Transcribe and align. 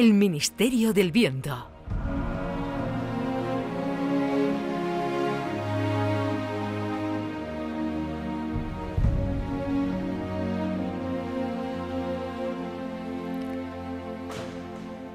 El 0.00 0.14
Ministerio 0.14 0.94
del 0.94 1.12
Viento. 1.12 1.66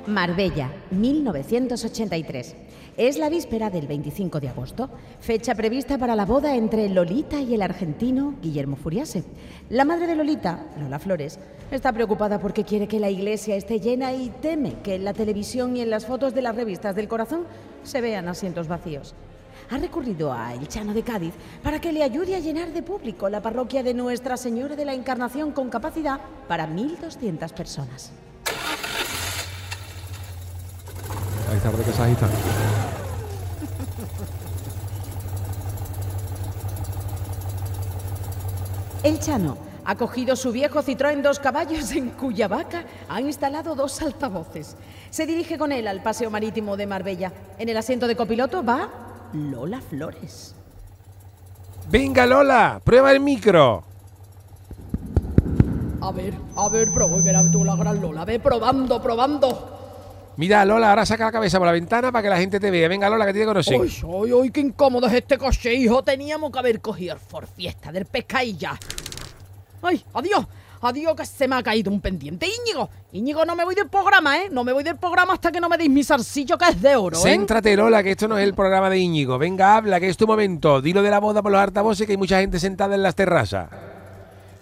Marbella, 0.05 0.71
1983. 0.91 2.64
Es 2.97 3.17
la 3.17 3.27
víspera 3.27 3.69
del 3.69 3.87
25 3.87 4.39
de 4.39 4.47
agosto, 4.47 4.89
fecha 5.19 5.53
prevista 5.53 5.97
para 5.97 6.15
la 6.15 6.25
boda 6.25 6.55
entre 6.55 6.87
Lolita 6.87 7.41
y 7.41 7.53
el 7.53 7.61
argentino 7.61 8.35
Guillermo 8.41 8.77
Furiase. 8.77 9.25
La 9.69 9.83
madre 9.83 10.07
de 10.07 10.15
Lolita, 10.15 10.65
Lola 10.79 10.97
Flores, 10.97 11.37
está 11.71 11.91
preocupada 11.91 12.39
porque 12.39 12.63
quiere 12.63 12.87
que 12.87 13.01
la 13.01 13.09
iglesia 13.09 13.57
esté 13.57 13.81
llena 13.81 14.13
y 14.13 14.29
teme 14.29 14.75
que 14.81 14.95
en 14.95 15.03
la 15.03 15.11
televisión 15.11 15.75
y 15.75 15.81
en 15.81 15.89
las 15.89 16.05
fotos 16.05 16.33
de 16.33 16.41
las 16.41 16.55
revistas 16.55 16.95
del 16.95 17.09
corazón 17.09 17.45
se 17.83 17.99
vean 17.99 18.29
asientos 18.29 18.69
vacíos. 18.69 19.13
Ha 19.71 19.77
recurrido 19.77 20.31
a 20.31 20.53
El 20.53 20.69
Chano 20.69 20.93
de 20.93 21.03
Cádiz 21.03 21.33
para 21.63 21.81
que 21.81 21.91
le 21.91 22.01
ayude 22.01 22.33
a 22.33 22.39
llenar 22.39 22.71
de 22.71 22.81
público 22.81 23.27
la 23.27 23.41
parroquia 23.41 23.83
de 23.83 23.93
Nuestra 23.93 24.37
Señora 24.37 24.77
de 24.77 24.85
la 24.85 24.93
Encarnación 24.93 25.51
con 25.51 25.69
capacidad 25.69 26.21
para 26.47 26.65
1.200 26.65 27.51
personas. 27.51 28.13
Ahí 31.55 31.57
está, 31.57 31.71
que 31.71 31.91
se 31.93 32.01
agita. 32.01 32.27
El 39.03 39.19
Chano 39.19 39.57
ha 39.85 39.95
cogido 39.95 40.35
su 40.35 40.51
viejo 40.51 40.81
Citroën 40.81 41.21
dos 41.21 41.39
caballos 41.39 41.91
en 41.91 42.09
cuya 42.09 42.49
vaca 42.49 42.83
ha 43.07 43.21
instalado 43.21 43.75
dos 43.75 44.01
altavoces. 44.01 44.75
Se 45.09 45.25
dirige 45.25 45.57
con 45.57 45.71
él 45.71 45.87
al 45.87 46.03
paseo 46.03 46.29
marítimo 46.29 46.75
de 46.75 46.87
Marbella. 46.87 47.31
En 47.57 47.69
el 47.69 47.77
asiento 47.77 48.07
de 48.07 48.17
copiloto 48.17 48.61
va 48.63 48.89
Lola 49.31 49.79
Flores. 49.79 50.55
Venga 51.89 52.25
Lola, 52.25 52.81
prueba 52.83 53.11
el 53.13 53.21
micro. 53.21 53.83
A 56.01 56.11
ver, 56.11 56.33
a 56.57 56.67
ver, 56.67 56.91
probó 56.91 57.19
y 57.19 57.21
verás 57.21 57.49
tú 57.49 57.63
la 57.63 57.75
gran 57.77 58.01
Lola. 58.01 58.25
Ve 58.25 58.39
probando, 58.39 59.01
probando. 59.01 59.74
Mira 60.37 60.65
Lola, 60.65 60.89
ahora 60.89 61.05
saca 61.05 61.25
la 61.25 61.31
cabeza 61.31 61.57
por 61.57 61.65
la 61.65 61.71
ventana 61.71 62.11
para 62.11 62.23
que 62.23 62.29
la 62.29 62.37
gente 62.37 62.59
te 62.59 62.69
vea. 62.69 62.87
Venga 62.87 63.09
Lola, 63.09 63.25
que 63.25 63.33
te 63.33 63.45
conocen. 63.45 63.79
Uy, 63.79 63.91
uy, 64.03 64.33
uy, 64.33 64.51
qué 64.51 64.59
incómodo 64.59 65.07
es 65.07 65.13
este 65.13 65.37
coche, 65.37 65.73
hijo. 65.73 66.03
Teníamos 66.03 66.51
que 66.51 66.59
haber 66.59 66.81
cogido 66.81 67.13
el 67.13 67.19
for 67.19 67.47
fiesta 67.47 67.91
del 67.91 68.05
pescailla. 68.05 68.77
Ay, 69.81 70.03
adiós. 70.13 70.45
Adiós, 70.81 71.15
que 71.15 71.25
se 71.25 71.47
me 71.47 71.55
ha 71.55 71.63
caído 71.63 71.89
un 71.89 71.99
pendiente. 71.99 72.45
Íñigo, 72.45 72.89
Íñigo, 73.13 73.43
no 73.43 73.55
me 73.55 73.63
voy 73.63 73.73
del 73.73 73.87
programa, 73.87 74.37
¿eh? 74.37 74.49
No 74.51 74.63
me 74.63 74.71
voy 74.71 74.83
del 74.83 74.97
programa 74.97 75.33
hasta 75.33 75.51
que 75.51 75.59
no 75.59 75.67
me 75.67 75.77
deis 75.77 75.89
mi 75.89 76.03
zarcillo 76.03 76.57
que 76.57 76.65
es 76.69 76.79
de 76.79 76.95
oro, 76.95 77.17
¿eh? 77.17 77.21
Céntrate, 77.23 77.75
Lola, 77.75 78.03
que 78.03 78.11
esto 78.11 78.27
no 78.27 78.37
es 78.37 78.43
el 78.43 78.53
programa 78.53 78.89
de 78.89 78.99
Íñigo. 78.99 79.39
Venga, 79.39 79.77
habla, 79.77 79.99
que 79.99 80.09
es 80.09 80.17
tu 80.17 80.27
momento. 80.27 80.81
Dilo 80.81 81.01
de 81.01 81.09
la 81.09 81.19
boda 81.19 81.41
por 81.41 81.51
los 81.51 81.61
altavoces, 81.61 82.05
que 82.05 82.13
hay 82.13 82.17
mucha 82.17 82.39
gente 82.39 82.59
sentada 82.59 82.93
en 82.93 83.01
las 83.01 83.15
terrazas. 83.15 83.69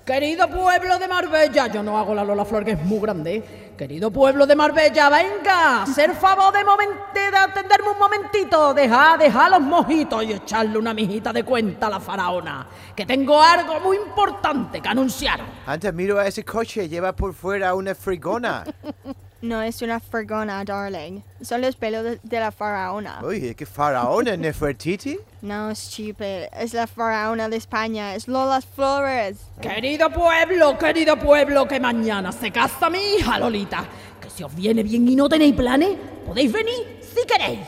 Querido 0.06 0.48
pueblo 0.50 1.00
de 1.00 1.08
Marbella, 1.08 1.68
yo 1.68 1.82
no 1.82 1.98
hago 1.98 2.14
la 2.14 2.24
Lola 2.24 2.46
Flor 2.46 2.64
que 2.64 2.72
es 2.72 2.84
muy 2.84 3.00
grande. 3.00 3.63
Querido 3.78 4.12
pueblo 4.12 4.46
de 4.46 4.56
Marbella, 4.56 5.10
venga, 5.10 5.86
ser 5.88 6.14
favor 6.14 6.54
de, 6.54 6.64
momento, 6.64 7.02
de 7.12 7.36
atenderme 7.36 7.90
un 7.90 7.98
momentito, 7.98 8.72
deja, 8.72 9.18
deja 9.18 9.50
los 9.50 9.62
mojitos 9.62 10.24
y 10.24 10.34
echarle 10.34 10.78
una 10.78 10.94
mijita 10.94 11.34
de 11.34 11.44
cuenta 11.44 11.88
a 11.88 11.90
la 11.90 12.00
faraona, 12.00 12.68
que 12.96 13.04
tengo 13.04 13.42
algo 13.42 13.80
muy 13.80 13.98
importante 13.98 14.80
que 14.80 14.88
anunciar. 14.88 15.40
Antes 15.66 15.92
miro 15.92 16.20
a 16.20 16.28
ese 16.28 16.46
coche, 16.46 16.88
lleva 16.88 17.16
por 17.16 17.34
fuera 17.34 17.74
una 17.74 17.96
frigona. 17.96 18.64
No 19.44 19.62
es 19.62 19.82
una 19.82 20.00
fregona, 20.00 20.64
darling. 20.64 21.20
Son 21.42 21.60
los 21.60 21.76
pelos 21.76 22.18
de, 22.24 22.40
la 22.40 22.50
faraona. 22.54 23.20
Uy, 23.22 23.54
¿qué 23.54 23.66
faraona, 23.66 24.38
Nefertiti? 24.38 25.20
No, 25.42 25.76
stupid. 25.76 26.48
Es 26.58 26.74
la 26.74 26.88
faraona 26.88 27.50
de 27.50 27.58
España. 27.58 28.16
Es 28.16 28.30
Lola 28.30 28.62
Flores. 28.62 29.36
Querido 29.60 30.10
pueblo, 30.12 30.78
querido 30.78 31.20
pueblo, 31.20 31.68
que 31.68 31.78
mañana 31.78 32.32
se 32.32 32.52
casa 32.52 32.90
mi 32.90 33.00
hija 33.16 33.38
Lolita. 33.38 33.84
Que 34.22 34.30
si 34.30 34.46
os 34.46 34.56
viene 34.56 34.82
bien 34.82 35.06
y 35.10 35.16
no 35.18 35.28
tenéis 35.28 35.56
planes, 35.56 35.90
podéis 36.26 36.54
venir 36.54 37.02
si 37.02 37.28
queréis. 37.28 37.60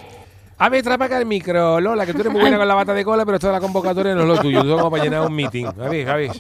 A 0.58 0.70
ver, 0.70 0.82
trapa 0.82 1.06
acá 1.06 1.18
el 1.18 1.26
micro, 1.26 1.82
Lola, 1.82 2.06
que 2.06 2.14
tú 2.14 2.22
eres 2.22 2.32
muy 2.32 2.40
buena 2.40 2.58
con 2.58 2.70
la 2.70 2.76
bata 2.76 2.94
de 2.94 3.04
cola, 3.04 3.26
pero 3.26 3.36
esto 3.36 3.48
de 3.48 3.54
la 3.54 3.60
convocatoria 3.60 4.16
no 4.16 4.22
es 4.22 4.28
lo 4.30 4.38
tuyo. 4.38 4.62
Tú 4.62 4.78
como 4.78 4.90
para 4.90 5.04
llenar 5.04 5.28
un 5.28 5.36
meeting. 5.36 5.66
A 5.66 5.90
ver, 5.90 6.10
a 6.10 6.16
ver. 6.16 6.32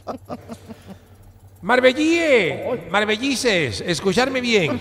Marbellíe, 1.66 2.86
Marbellices, 2.92 3.81
escucharme 3.81 4.40
bien. 4.40 4.80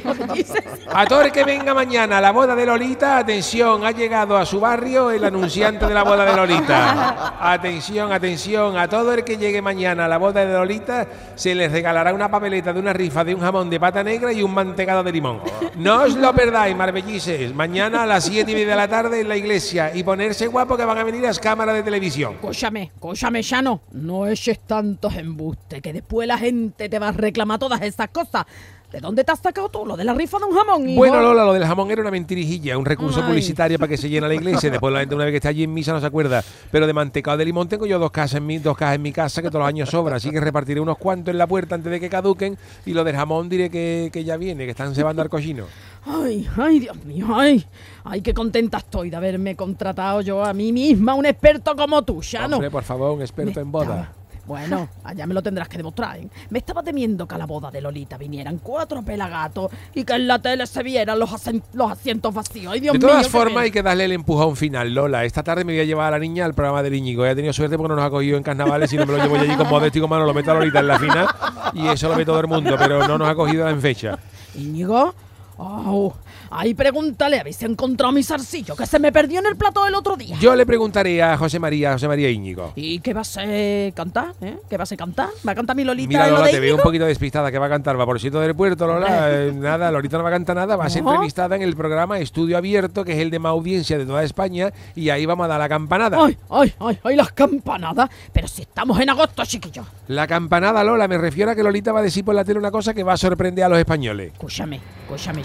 A 0.93 1.07
todo 1.07 1.23
el 1.23 1.33
que 1.33 1.43
venga 1.43 1.73
mañana 1.73 2.19
a 2.19 2.21
la 2.21 2.31
boda 2.31 2.55
de 2.55 2.67
Lolita, 2.67 3.17
atención, 3.17 3.87
ha 3.87 3.91
llegado 3.91 4.37
a 4.37 4.45
su 4.45 4.61
barrio 4.61 5.11
el 5.11 5.25
anunciante 5.25 5.87
de 5.87 5.95
la 5.95 6.03
boda 6.03 6.27
de 6.27 6.37
Lolita. 6.37 7.41
Atención, 7.41 8.13
atención, 8.13 8.77
a 8.77 8.87
todo 8.87 9.15
el 9.15 9.25
que 9.25 9.39
llegue 9.39 9.63
mañana 9.63 10.05
a 10.05 10.09
la 10.09 10.19
boda 10.19 10.45
de 10.45 10.53
Lolita 10.53 11.09
se 11.35 11.55
les 11.55 11.73
regalará 11.73 12.13
una 12.13 12.31
papeleta 12.31 12.75
de 12.75 12.81
una 12.81 12.93
rifa 12.93 13.25
de 13.25 13.35
un 13.35 13.41
jamón 13.41 13.71
de 13.71 13.81
pata 13.81 14.05
negra 14.05 14.31
y 14.31 14.43
un 14.43 14.53
mantecado 14.53 15.03
de 15.03 15.11
limón. 15.11 15.41
No 15.79 16.03
os 16.03 16.15
lo 16.17 16.35
perdáis, 16.35 16.77
Marbellices. 16.77 17.55
Mañana 17.55 18.03
a 18.03 18.07
las 18.07 18.25
7 18.25 18.51
y 18.51 18.55
media 18.55 18.69
de 18.69 18.77
la 18.77 18.89
tarde 18.89 19.23
en 19.23 19.29
la 19.31 19.39
iglesia 19.39 19.91
y 19.97 20.03
ponerse 20.03 20.49
guapo 20.49 20.77
que 20.77 20.85
van 20.85 20.99
a 20.99 21.05
venir 21.05 21.23
las 21.23 21.39
cámaras 21.39 21.77
de 21.77 21.83
televisión. 21.83 22.35
Cóchame, 22.43 22.93
cóchame, 23.01 23.41
Shano. 23.41 23.81
No 23.93 24.27
eches 24.27 24.59
tantos 24.67 25.17
embustes, 25.17 25.81
que 25.81 25.95
después 25.95 26.29
la 26.29 26.37
gente 26.37 26.74
te 26.77 26.99
va 26.99 27.09
a 27.09 27.13
reclamar 27.13 27.59
todas 27.59 27.81
esas 27.83 28.09
cosas. 28.09 28.45
¿De 28.93 29.01
dónde 29.01 29.25
te 29.25 29.33
has 29.33 29.41
sacado 29.41 29.69
tú 29.71 29.85
lo 29.85 29.97
de 29.97 30.05
la 30.05 30.15
rifa 30.15 30.39
de 30.39 30.45
un 30.45 30.53
jamón? 30.55 30.89
hijo? 30.89 30.99
Bueno, 30.99 31.21
Lola, 31.21 31.45
lo 31.45 31.53
del 31.53 31.67
jamón 31.67 31.91
era 31.91 32.01
una 32.01 32.13
mentirijilla, 32.13 32.79
un 32.79 32.85
recurso 32.85 33.23
Ay. 33.23 33.27
publicitario 33.27 33.77
para 33.77 33.89
que 33.89 33.97
se 33.97 34.09
llene 34.09 34.29
la 34.29 34.35
iglesia. 34.35 34.71
Después 34.71 34.93
la 34.95 35.01
gente 35.01 35.17
una 35.17 35.25
vez 35.25 35.33
que 35.33 35.39
está 35.39 35.49
allí 35.49 35.65
en 35.65 35.75
misa 35.75 35.93
no 35.93 35.99
se 36.01 36.07
acuerda. 36.07 36.45
Pero 36.71 36.87
de 36.87 36.93
mantecado 36.93 37.37
de 37.37 37.45
limón 37.45 37.67
tengo 37.69 37.87
yo 37.87 37.99
dos 37.99 38.13
casas 38.13 38.37
en 38.37 38.47
mi, 38.47 38.59
dos 38.59 38.77
cajas 38.77 38.95
en 38.95 39.03
mi 39.03 39.11
casa 39.11 39.43
que 39.43 39.49
todos 39.49 39.63
los 39.63 39.69
años 39.69 39.91
sobra. 39.91 40.15
Así 40.17 40.31
que 40.31 40.39
repartiré 40.39 40.79
unos 40.81 40.97
cuantos 40.97 41.33
en 41.33 41.39
la 41.39 41.49
puerta 41.49 41.75
antes 41.75 41.91
de 41.91 41.99
que 41.99 42.09
caduquen. 42.09 42.57
Y 42.87 42.93
lo 42.93 43.03
del 43.03 43.17
jamón 43.17 43.49
diré 43.49 43.69
que, 43.69 44.11
que 44.13 44.23
ya 44.23 44.37
viene, 44.37 44.65
que 44.65 44.71
están 44.71 44.95
cebando 44.95 45.23
al 45.23 45.29
cochino. 45.29 45.65
Ay, 46.07 46.49
ay, 46.57 46.79
Dios 46.79 47.05
mío, 47.05 47.27
ay. 47.35 47.67
Ay, 48.05 48.21
qué 48.21 48.33
contenta 48.33 48.79
estoy 48.79 49.11
de 49.11 49.17
haberme 49.17 49.57
contratado 49.57 50.21
yo 50.21 50.45
a 50.45 50.53
mí 50.55 50.71
misma, 50.73 51.15
un 51.15 51.27
experto 51.27 51.75
como 51.75 52.03
tú, 52.05 52.21
Shano. 52.23 52.57
Hombre, 52.59 52.71
por 52.71 52.85
favor, 52.85 53.11
un 53.11 53.23
experto 53.23 53.55
Me 53.59 53.63
en 53.63 53.73
boda. 53.73 53.85
estaba- 53.87 54.13
Bueno, 54.47 54.89
allá 55.05 55.27
me 55.27 55.35
lo 55.35 55.43
tendrás 55.43 55.69
que 55.69 55.79
demostrar, 55.79 56.19
¿eh? 56.19 56.29
Me 56.51 56.59
estaba 56.59 56.83
temiendo 56.83 57.27
que 57.27 57.35
a 57.35 57.39
la 57.39 57.47
boda 57.47 57.71
de 57.71 57.81
Lolita 57.81 58.19
vinieran 58.19 58.59
cuatro 58.59 59.03
pelagatos 59.03 59.71
y 59.95 60.05
que 60.05 60.13
en 60.15 60.27
la 60.27 60.39
tele 60.39 60.67
se 60.67 60.83
vieran 60.83 61.19
los, 61.19 61.31
los 61.73 61.91
asientos 61.91 62.35
vacíos. 62.35 62.73
Ay, 62.73 62.81
Dios 62.81 62.93
De 62.93 62.99
todas 62.99 63.29
formas, 63.29 63.65
hay 63.65 63.71
que 63.71 63.83
darle 63.83 64.05
el 64.05 64.13
empujón 64.13 64.57
final, 64.57 64.93
Lola. 64.93 65.25
Esta 65.25 65.43
tarde 65.43 65.65
me 65.65 65.73
voy 65.73 65.81
a 65.81 65.85
llevar 65.85 66.09
a 66.09 66.11
la 66.13 66.19
niña 66.19 66.45
al 66.45 66.55
programa 66.55 66.83
del 66.83 66.95
Íñigo. 66.95 67.25
He 67.25 67.35
tenido 67.35 67.53
suerte 67.53 67.77
porque 67.77 67.89
no 67.89 67.97
nos 67.97 68.05
ha 68.05 68.11
cogido 68.11 68.37
en 68.37 68.43
carnavales 68.43 68.93
y 68.93 68.97
no 68.97 69.07
me 69.07 69.13
lo 69.13 69.19
llevo 69.19 69.37
yo 69.37 69.43
allí 69.43 69.57
con 69.57 69.69
con 69.69 70.11
mano. 70.11 70.27
Lo 70.27 70.35
meto 70.35 70.51
a 70.51 70.55
Lolita 70.55 70.81
en 70.81 70.87
la 70.87 70.99
fina 70.99 71.27
y 71.73 71.87
eso 71.89 72.09
lo 72.09 72.17
ve 72.17 72.25
todo 72.25 72.41
el 72.41 72.47
mundo, 72.47 72.77
pero 72.79 73.07
no 73.07 73.19
nos 73.19 73.29
ha 73.29 73.35
cogido 73.35 73.69
en 73.69 73.81
fecha. 73.81 74.19
Íñigo, 74.55 75.15
oh, 75.59 76.15
ay, 76.51 76.75
pregúntale, 76.75 77.41
¿habéis 77.41 77.63
encontrado 77.63 78.13
mi 78.13 78.23
zarcillo 78.23 78.75
que 78.77 78.87
se 78.87 78.99
me 78.99 79.13
perdió 79.13 79.41
en 79.41 79.47
el 79.47 79.57
plato 79.57 79.87
el 79.87 79.95
otro 79.95 80.17
día? 80.17 80.37
Yo 80.41 80.55
le 80.57 80.67
preguntaré 80.67 81.23
a 81.23 81.37
José 81.37 81.59
María, 81.59 81.93
José 81.93 82.09
María 82.09 82.31
Íñigo. 82.31 82.73
¿Y 82.77 83.01
qué 83.01 83.15
va 83.15 83.23
a 83.23 83.25
ser 83.25 83.93
cantar? 83.95 84.35
¿Eh? 84.41 84.59
¿Qué 84.69 84.77
va 84.77 84.83
a 84.83 84.87
ser 84.87 84.99
cantar? 84.99 85.29
¿Va 85.47 85.53
a 85.53 85.55
cantar 85.55 85.77
mi 85.77 85.85
Lolita 85.85 86.09
Mira, 86.09 86.27
lo 86.27 86.33
Lola, 86.35 86.47
de 86.47 86.53
te 86.53 86.61
veo 86.61 86.77
un 86.77 86.83
poquito 86.83 87.05
despistada. 87.07 87.51
que 87.51 87.59
va 87.59 87.67
a 87.67 87.71
cantar? 87.71 87.97
¿Vaporcito 87.97 88.41
del 88.41 88.55
puerto, 88.55 88.87
Lola? 88.87 89.31
Eh, 89.35 89.53
nada, 89.55 89.91
Lolita 89.91 90.19
no 90.19 90.23
va 90.25 90.29
a 90.29 90.33
cantar 90.33 90.57
nada. 90.57 90.77
Va 90.77 90.85
a 90.85 90.91
ser 90.91 91.03
No. 91.03 91.11
entrevistada 91.13 91.57
en 91.57 91.63
el 91.63 91.75
programa 91.77 92.19
Estudio 92.19 92.57
Abierto, 92.59 93.05
que 93.05 93.13
es 93.13 93.19
el 93.19 93.31
de 93.31 93.39
más 93.39 93.51
audiencia 93.51 93.97
de 93.99 94.05
toda 94.07 94.23
España, 94.23 94.73
y 94.95 95.09
ahí 95.11 95.25
vamos 95.27 95.45
a 95.45 95.49
dar 95.49 95.59
la 95.61 95.69
campanada. 95.69 96.19
Ay, 96.23 96.37
ay, 96.51 96.73
ay, 96.79 96.99
ay, 97.03 97.17
las 97.17 97.33
campanadas. 97.33 98.11
Pero 98.33 98.47
si 98.49 98.63
estamos 98.63 98.99
en 99.01 99.11
agosto, 99.11 99.45
chiquillos. 99.45 99.87
La 100.09 100.27
campanada, 100.27 100.85
Lola, 100.85 101.09
me 101.09 101.17
refiero 101.19 101.51
a 101.51 101.55
que 101.55 101.63
Lolita 101.63 101.93
va 101.93 102.01
a 102.01 102.03
decir 102.03 102.25
por 102.25 102.35
la 102.35 102.45
tele 102.45 102.59
una 102.59 102.71
cosa 102.71 102.93
que 102.95 103.03
va 103.03 103.15
a 103.15 103.17
sorprender 103.17 103.65
a 103.65 103.69
los 103.69 103.79
españoles. 103.79 104.33
Escúchame, 104.33 104.81
escúchame. 105.05 105.43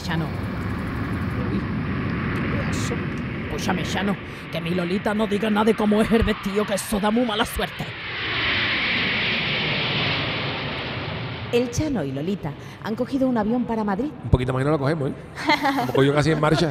Escúchame, 3.45 3.83
Shano, 3.83 4.15
que 4.51 4.61
mi 4.61 4.71
Lolita 4.71 5.13
no 5.13 5.27
diga 5.27 5.49
nada 5.49 5.65
de 5.65 5.75
cómo 5.75 6.01
es 6.01 6.09
el 6.11 6.23
vestido, 6.23 6.65
que 6.65 6.75
eso 6.75 6.99
da 6.99 7.11
muy 7.11 7.25
mala 7.25 7.45
suerte. 7.45 7.85
El 11.51 11.69
Chano 11.71 12.03
y 12.03 12.11
Lolita 12.11 12.53
han 12.83 12.95
cogido 12.95 13.27
un 13.27 13.37
avión 13.37 13.65
para 13.65 13.83
Madrid. 13.83 14.11
Un 14.23 14.29
poquito 14.29 14.53
más 14.53 14.61
y 14.61 14.65
no 14.65 14.71
lo 14.71 14.79
cogemos, 14.79 15.09
¿eh? 15.09 15.13
Como 15.79 15.93
cogió 15.93 16.13
casi 16.13 16.31
en 16.31 16.39
marcha. 16.39 16.69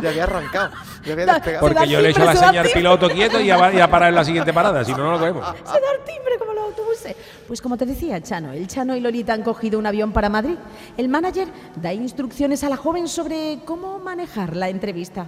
Ya 0.00 0.08
había 0.08 0.24
arrancado, 0.24 0.70
ya 1.04 1.12
había 1.12 1.26
despegado. 1.26 1.66
Porque 1.66 1.88
yo 1.88 2.00
le 2.00 2.08
he 2.08 2.10
hecho 2.12 2.24
la 2.24 2.34
señal 2.34 2.66
piloto 2.72 3.10
quieto 3.10 3.38
y 3.40 3.46
ya 3.46 3.58
va 3.58 3.72
y 3.72 3.80
a 3.80 3.90
parar 3.90 4.08
en 4.08 4.14
la 4.14 4.24
siguiente 4.24 4.52
parada, 4.52 4.84
si 4.84 4.92
no, 4.92 4.98
no 4.98 5.10
lo 5.12 5.18
cogemos. 5.18 5.46
Se 5.58 5.72
da 5.72 5.92
el 5.92 6.04
timbre 6.04 6.38
como 6.38 6.54
los 6.54 6.64
autobuses. 6.64 7.14
Pues 7.48 7.60
como 7.60 7.76
te 7.76 7.84
decía, 7.84 8.20
Chano, 8.22 8.52
el 8.52 8.66
Chano 8.66 8.96
y 8.96 9.00
Lolita 9.00 9.34
han 9.34 9.42
cogido 9.42 9.78
un 9.78 9.86
avión 9.86 10.12
para 10.12 10.28
Madrid. 10.28 10.54
El 10.96 11.08
manager 11.08 11.48
da 11.76 11.92
instrucciones 11.92 12.64
a 12.64 12.68
la 12.70 12.76
joven 12.76 13.08
sobre 13.08 13.58
cómo 13.66 13.98
manejar 13.98 14.56
la 14.56 14.68
entrevista. 14.68 15.26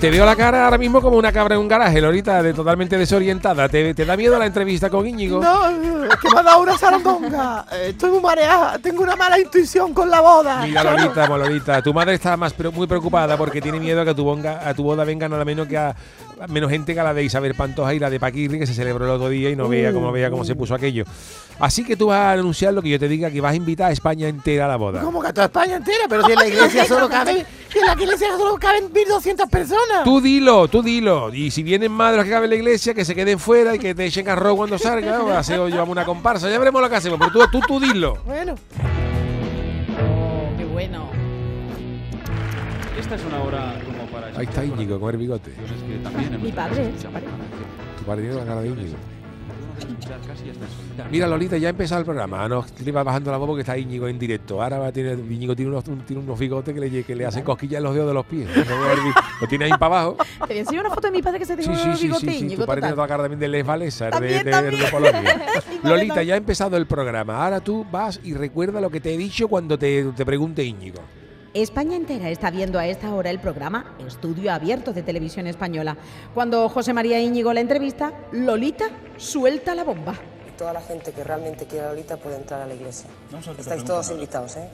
Te 0.00 0.10
veo 0.10 0.24
la 0.24 0.36
cara 0.36 0.64
ahora 0.64 0.78
mismo 0.78 1.00
como 1.00 1.16
una 1.16 1.32
cabra 1.32 1.56
en 1.56 1.60
un 1.62 1.66
garaje, 1.66 2.00
Lolita, 2.00 2.40
de 2.42 2.52
totalmente 2.54 2.96
desorientada. 2.96 3.68
¿Te, 3.68 3.94
te 3.94 4.04
da 4.04 4.16
miedo 4.16 4.38
la 4.38 4.46
entrevista 4.46 4.88
con 4.90 5.04
Íñigo? 5.06 5.40
No, 5.40 5.68
es 6.04 6.16
que 6.16 6.28
me 6.32 6.38
ha 6.38 6.42
dado 6.42 6.62
una 6.62 6.78
sarandonga. 6.78 7.64
Eh, 7.72 7.86
Estoy 7.90 8.10
muy 8.12 8.20
mareada. 8.20 8.78
Tengo 8.78 9.02
una 9.02 9.16
mala 9.16 9.40
intuición 9.40 9.92
con 9.92 10.08
la 10.08 10.20
boda. 10.20 10.62
Mira, 10.64 10.84
Lolita, 10.84 11.26
Lolita, 11.26 11.82
tu 11.82 11.92
madre 11.92 12.14
está 12.14 12.36
más 12.36 12.52
pero 12.52 12.70
muy 12.70 12.86
preocupada 12.86 13.36
porque 13.36 13.60
tiene 13.60 13.80
miedo 13.80 14.00
a 14.00 14.04
que 14.04 14.10
a 14.10 14.14
tu, 14.14 14.24
bonga- 14.24 14.60
a 14.64 14.72
tu 14.74 14.84
boda 14.84 15.02
venga 15.04 15.28
nada 15.28 15.44
menos 15.44 15.66
que 15.66 15.76
a 15.78 15.96
menos 16.48 16.70
gente 16.70 16.94
que 16.94 17.00
a 17.00 17.04
la 17.04 17.14
de 17.14 17.24
Isabel 17.24 17.54
Pantoja 17.54 17.94
y 17.94 17.98
la 17.98 18.10
de 18.10 18.20
Paquirri 18.20 18.58
que 18.58 18.66
se 18.66 18.74
celebró 18.74 19.04
el 19.04 19.10
otro 19.10 19.28
día 19.28 19.50
y 19.50 19.56
no 19.56 19.68
vea 19.68 19.92
cómo 19.92 20.12
vea 20.12 20.30
cómo 20.30 20.44
se 20.44 20.54
puso 20.54 20.74
aquello. 20.74 21.04
Así 21.58 21.84
que 21.84 21.96
tú 21.96 22.06
vas 22.06 22.18
a 22.18 22.32
anunciar 22.32 22.72
lo 22.72 22.82
que 22.82 22.88
yo 22.90 22.98
te 23.00 23.08
diga 23.08 23.30
que 23.30 23.40
vas 23.40 23.52
a 23.52 23.56
invitar 23.56 23.88
a 23.90 23.92
España 23.92 24.28
entera 24.28 24.66
a 24.66 24.68
la 24.68 24.76
boda. 24.76 25.00
¿Cómo 25.00 25.20
que 25.20 25.28
a 25.28 25.32
toda 25.32 25.46
España 25.46 25.76
entera? 25.76 26.04
Pero 26.08 26.24
si 26.24 26.32
en 26.32 26.38
la 26.38 26.46
iglesia 26.48 26.84
solo 26.84 27.08
caben, 27.08 27.44
si 27.72 27.78
en 27.80 27.86
la 27.86 27.92
iglesia 27.94 28.28
solo 28.36 28.56
caben 28.56 28.92
1.200 28.92 29.50
personas. 29.50 30.04
Tú 30.04 30.20
dilo, 30.20 30.68
tú 30.68 30.82
dilo. 30.82 31.34
Y 31.34 31.50
si 31.50 31.62
vienen 31.64 31.90
más 31.90 32.12
de 32.12 32.18
los 32.18 32.24
que 32.24 32.30
caben 32.30 32.44
en 32.44 32.50
la 32.50 32.56
iglesia, 32.56 32.94
que 32.94 33.04
se 33.04 33.14
queden 33.14 33.38
fuera 33.40 33.74
y 33.74 33.78
que 33.80 33.94
te 33.94 34.04
echen 34.04 34.28
arroz 34.28 34.56
cuando 34.56 34.78
salga. 34.78 35.20
O 35.22 35.32
hacer 35.32 35.58
yo 35.68 35.84
una 35.84 36.04
comparsa. 36.04 36.48
Ya 36.48 36.58
veremos 36.58 36.80
lo 36.80 36.88
que 36.88 36.96
hacemos. 36.96 37.18
Pero 37.18 37.32
tú, 37.32 37.58
tú, 37.58 37.60
tú 37.66 37.80
dilo. 37.80 38.18
Bueno, 38.24 38.54
Oh, 40.00 40.56
qué 40.56 40.64
bueno. 40.64 41.08
Esta 42.98 43.14
es 43.16 43.24
una 43.24 43.42
hora. 43.42 43.74
Ahí 44.38 44.46
está 44.46 44.64
Íñigo 44.64 44.98
con 45.00 45.10
el 45.10 45.16
bigote. 45.18 45.52
Mi 46.42 46.52
padre. 46.52 46.90
Tu 47.98 48.04
padre 48.04 48.22
tiene 48.22 48.36
la 48.36 48.44
cara 48.44 48.60
de 48.62 48.68
Íñigo. 48.68 48.96
Mira, 51.10 51.26
Lolita, 51.28 51.56
ya 51.56 51.68
ha 51.68 51.70
empezado 51.70 52.00
el 52.00 52.04
programa. 52.04 52.44
Ah, 52.44 52.48
No, 52.48 52.64
le 52.84 52.92
va 52.92 53.02
bajando 53.04 53.30
la 53.30 53.36
voz 53.36 53.46
porque 53.48 53.60
está 53.60 53.78
Íñigo 53.78 54.08
en 54.08 54.18
directo. 54.18 54.60
Ahora 54.60 54.78
va 54.78 54.88
a 54.88 54.92
tener, 54.92 55.18
Íñigo 55.18 55.54
tiene 55.54 55.70
unos, 55.70 55.86
un- 55.86 56.00
tiene 56.00 56.22
unos 56.22 56.38
bigotes 56.38 56.74
que 56.74 56.80
le, 56.80 57.04
que 57.04 57.14
le 57.14 57.24
hacen 57.26 57.44
cosquillas 57.44 57.78
en 57.78 57.84
los 57.84 57.94
dedos 57.94 58.08
de 58.08 58.14
los 58.14 58.26
pies. 58.26 58.48
Lo 59.40 59.46
tiene 59.46 59.66
ahí 59.66 59.70
para 59.78 59.86
abajo. 59.86 60.16
Te 60.40 60.46
voy 60.46 60.56
a 60.56 60.60
enseñar 60.60 60.86
una 60.86 60.94
foto 60.94 61.06
de 61.08 61.12
mi 61.12 61.22
padre 61.22 61.38
que 61.38 61.44
se 61.46 61.54
dejó 61.56 61.72
Sí, 61.74 61.80
sí, 61.80 61.96
sí, 61.96 62.02
bigote 62.06 62.26
sí, 62.32 62.48
sí. 62.50 62.56
Tu 62.56 62.66
padre 62.66 62.80
tiene 62.82 62.94
toda 62.94 63.04
la 63.06 63.08
cara 63.08 63.22
también 63.24 63.40
de 63.40 63.48
Les 63.48 63.64
Valesa, 63.66 64.10
de, 64.10 64.42
de- 64.44 64.88
Polonia. 64.90 65.42
Lolita, 65.84 66.22
ya 66.24 66.34
ha 66.34 66.38
empezado 66.38 66.76
el 66.76 66.86
programa. 66.86 67.44
Ahora 67.44 67.60
tú 67.60 67.86
vas 67.90 68.20
y 68.24 68.34
recuerda 68.34 68.80
lo 68.80 68.90
que 68.90 69.00
te 69.00 69.14
he 69.14 69.16
dicho 69.18 69.46
cuando 69.48 69.78
te, 69.78 70.04
te 70.16 70.24
pregunte 70.26 70.64
Íñigo. 70.64 71.00
España 71.54 71.96
entera 71.96 72.28
está 72.28 72.50
viendo 72.50 72.78
a 72.78 72.86
esta 72.86 73.14
hora 73.14 73.30
el 73.30 73.40
programa 73.40 73.96
Estudio 74.06 74.52
Abierto 74.52 74.92
de 74.92 75.02
Televisión 75.02 75.46
Española. 75.46 75.96
Cuando 76.34 76.68
José 76.68 76.92
María 76.92 77.20
Íñigo 77.20 77.52
la 77.52 77.60
entrevista, 77.60 78.12
Lolita 78.32 78.90
suelta 79.16 79.74
la 79.74 79.84
bomba. 79.84 80.14
Toda 80.58 80.72
la 80.74 80.82
gente 80.82 81.12
que 81.12 81.24
realmente 81.24 81.66
quiera 81.66 81.86
a 81.86 81.90
Lolita 81.90 82.16
puede 82.16 82.36
entrar 82.36 82.60
a 82.60 82.66
la 82.66 82.74
iglesia. 82.74 83.08
Estáis 83.58 83.84
todos 83.84 84.10
invitados, 84.10 84.56
¿eh? 84.56 84.68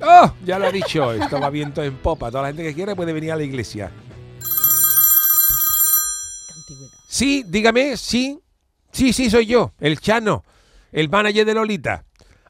¡Oh! 0.00 0.32
Ya 0.44 0.58
lo 0.58 0.66
ha 0.66 0.72
dicho. 0.72 1.12
Esto 1.12 1.40
va 1.40 1.50
viento 1.50 1.82
en 1.82 1.96
popa. 1.96 2.30
Toda 2.30 2.42
la 2.42 2.48
gente 2.48 2.62
que 2.62 2.74
quiera 2.74 2.94
puede 2.94 3.12
venir 3.12 3.32
a 3.32 3.36
la 3.36 3.42
iglesia. 3.42 3.90
Sí, 7.08 7.44
dígame, 7.46 7.96
sí. 7.96 8.40
Sí, 8.92 9.12
sí, 9.12 9.28
soy 9.28 9.46
yo, 9.46 9.72
el 9.80 9.98
Chano, 9.98 10.44
el 10.92 11.08
manager 11.08 11.44
de 11.44 11.54
Lolita. 11.54 12.04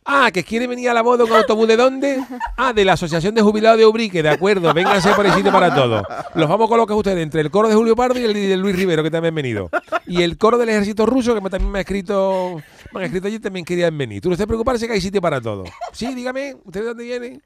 Ah, 0.07 0.31
que 0.31 0.45
quiere 0.45 0.67
venir 0.67 0.91
a 0.91 0.95
la 0.95 1.01
boda 1.01 1.25
un 1.25 1.33
autobús 1.33 1.67
de 1.67 1.77
dónde? 1.79 2.23
Ah, 2.59 2.75
de 2.75 2.85
la 2.85 2.93
Asociación 2.93 3.35
de 3.35 3.41
Jubilados 3.41 3.79
de 3.79 3.87
Ubrique, 3.87 4.23
de 4.23 4.29
acuerdo, 4.29 4.75
vénganse 4.75 5.11
por 5.15 5.25
el 5.25 5.33
sitio 5.33 5.51
para 5.51 5.75
todos. 5.75 6.03
Los 6.35 6.47
vamos 6.47 6.67
a 6.67 6.69
colocar 6.69 6.95
ustedes 6.95 7.23
entre 7.23 7.41
el 7.41 7.51
coro 7.51 7.69
de 7.69 7.75
Julio 7.75 7.97
Pardo 7.97 8.21
y 8.21 8.25
el 8.25 8.35
de 8.35 8.57
Luis 8.59 8.77
Rivero, 8.77 9.03
que 9.03 9.11
también 9.11 9.33
han 9.33 9.37
venido. 9.37 9.71
Y 10.07 10.23
el 10.23 10.37
coro 10.37 10.59
del 10.59 10.69
ejército 10.69 11.07
ruso, 11.07 11.35
que 11.35 11.41
también 11.49 11.73
me 11.73 11.79
ha 11.79 11.83
escrito, 11.83 12.61
me 12.93 13.01
han 13.01 13.05
escrito 13.07 13.29
ayer, 13.29 13.41
también 13.41 13.65
querían 13.65 13.97
venir. 13.97 14.21
Tú 14.21 14.29
no 14.29 14.35
estés 14.35 14.47
preocuparse 14.47 14.87
que 14.87 14.93
hay 14.93 15.01
sitio 15.01 15.23
para 15.23 15.41
todos. 15.41 15.71
Sí, 15.93 16.15
dígame, 16.15 16.55
¿usted 16.65 16.81
de 16.81 16.87
dónde 16.87 17.05
viene? 17.05 17.41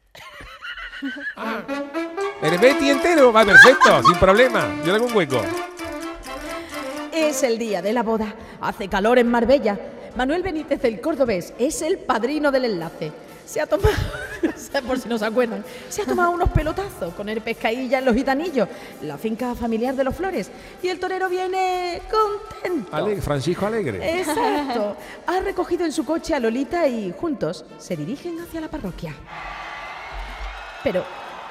Ah, 1.36 1.62
¿eres 2.42 2.60
Betty 2.60 2.90
entero? 2.90 3.32
Va, 3.32 3.44
perfecto, 3.44 4.02
sin 4.02 4.16
problema. 4.16 4.66
Yo 4.84 4.92
tengo 4.92 5.06
un 5.06 5.16
hueco. 5.16 5.40
Es 7.12 7.44
el 7.44 7.56
día 7.56 7.82
de 7.82 7.92
la 7.92 8.02
boda. 8.02 8.34
Hace 8.60 8.88
calor 8.88 9.18
en 9.18 9.30
Marbella. 9.30 9.78
Manuel 10.18 10.42
Benítez, 10.42 10.82
el 10.82 11.00
cordobés, 11.00 11.54
es 11.60 11.80
el 11.80 11.96
padrino 11.96 12.50
del 12.50 12.64
enlace. 12.64 13.12
Se 13.46 13.60
ha 13.60 13.66
tomado, 13.68 13.94
por 14.88 14.98
si 14.98 15.08
no 15.08 15.16
se 15.16 15.24
acuerdan, 15.24 15.64
se 15.88 16.02
ha 16.02 16.06
tomado 16.06 16.32
unos 16.32 16.50
pelotazos 16.50 17.14
con 17.14 17.28
el 17.28 17.40
pescadilla 17.40 18.00
en 18.00 18.04
los 18.04 18.16
gitanillos, 18.16 18.68
la 19.02 19.16
finca 19.16 19.54
familiar 19.54 19.94
de 19.94 20.02
los 20.02 20.16
Flores. 20.16 20.50
Y 20.82 20.88
el 20.88 20.98
torero 20.98 21.28
viene 21.28 22.02
contento. 22.10 22.96
Ale- 22.96 23.22
Francisco 23.22 23.66
Alegre. 23.66 24.18
Exacto. 24.18 24.96
Ha 25.28 25.38
recogido 25.38 25.84
en 25.84 25.92
su 25.92 26.04
coche 26.04 26.34
a 26.34 26.40
Lolita 26.40 26.88
y 26.88 27.14
juntos 27.16 27.64
se 27.78 27.94
dirigen 27.96 28.40
hacia 28.40 28.60
la 28.60 28.68
parroquia. 28.68 29.14
Pero, 30.82 31.04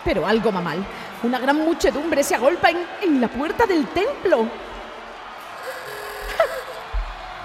pero 0.03 0.27
algo 0.27 0.51
va 0.51 0.59
mal. 0.59 0.85
Una 1.23 1.39
gran 1.39 1.55
muchedumbre 1.55 2.21
se 2.21 2.35
agolpa 2.35 2.69
en, 2.69 2.79
en 3.01 3.21
la 3.21 3.29
puerta 3.29 3.65
del 3.65 3.87
templo. 3.87 4.45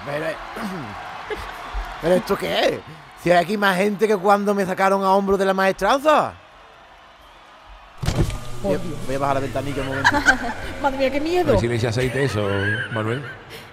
pero, 0.04 0.26
¿Pero 2.02 2.14
esto 2.16 2.37
qué 2.37 2.58
es? 2.69 2.81
Si 3.22 3.31
hay 3.31 3.38
aquí 3.38 3.56
más 3.56 3.76
gente 3.76 4.06
que 4.08 4.16
cuando 4.16 4.54
me 4.54 4.66
sacaron 4.66 5.02
a 5.04 5.14
hombros 5.14 5.38
de 5.38 5.44
la 5.44 5.54
maestranza. 5.54 6.34
Voy 8.62 8.75
a, 8.75 8.78
voy 9.06 9.14
a 9.14 9.19
bajar 9.19 9.34
la 9.37 9.40
ventanilla 9.40 9.82
un 9.82 9.88
momento. 9.88 10.10
Madre 10.82 10.99
mía, 10.99 11.10
qué 11.10 11.19
A 11.19 11.20
miedo. 11.20 11.46
ver 11.52 11.60
si 11.60 11.69
le 11.69 11.76
echa 11.76 11.88
aceite 11.88 12.25
eso, 12.25 12.46
Manuel. 12.93 13.22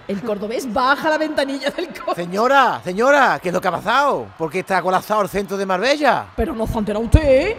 El 0.08 0.22
cordobés 0.22 0.72
baja 0.72 1.08
la 1.10 1.18
ventanilla 1.18 1.70
del 1.70 1.88
coche. 1.88 2.22
Señora, 2.24 2.80
señora, 2.82 3.38
¿qué 3.40 3.48
es 3.48 3.54
lo 3.54 3.60
que 3.60 3.68
ha 3.68 3.72
pasado? 3.72 4.26
¿Por 4.36 4.50
qué 4.50 4.60
está 4.60 4.82
colapsado 4.82 5.22
el 5.22 5.28
centro 5.28 5.56
de 5.56 5.66
Marbella? 5.66 6.26
Pero 6.36 6.54
no 6.54 6.66
se 6.66 6.78
entera 6.78 6.98
usted, 6.98 7.20
¿eh? 7.22 7.56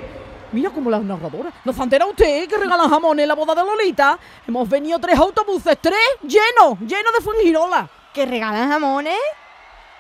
Mira 0.51 0.69
como 0.69 0.89
la 0.89 1.00
narradora. 1.00 1.51
¿No 1.63 1.71
se 1.71 1.81
entera 1.81 2.06
usted 2.06 2.47
que 2.50 2.57
regalan 2.57 2.89
jamón 2.89 3.17
en 3.21 3.27
la 3.27 3.35
boda 3.35 3.56
de 3.56 3.63
Lolita? 3.63 4.19
Hemos 4.45 4.67
venido 4.67 5.00
tres 5.00 5.17
autobuses, 5.17 5.77
tres 5.79 5.95
llenos, 6.24 6.77
llenos 6.79 7.13
de 7.17 7.21
fungirola. 7.24 7.88
¿Que 8.13 8.25
regalan 8.25 8.69
jamones? 8.69 9.15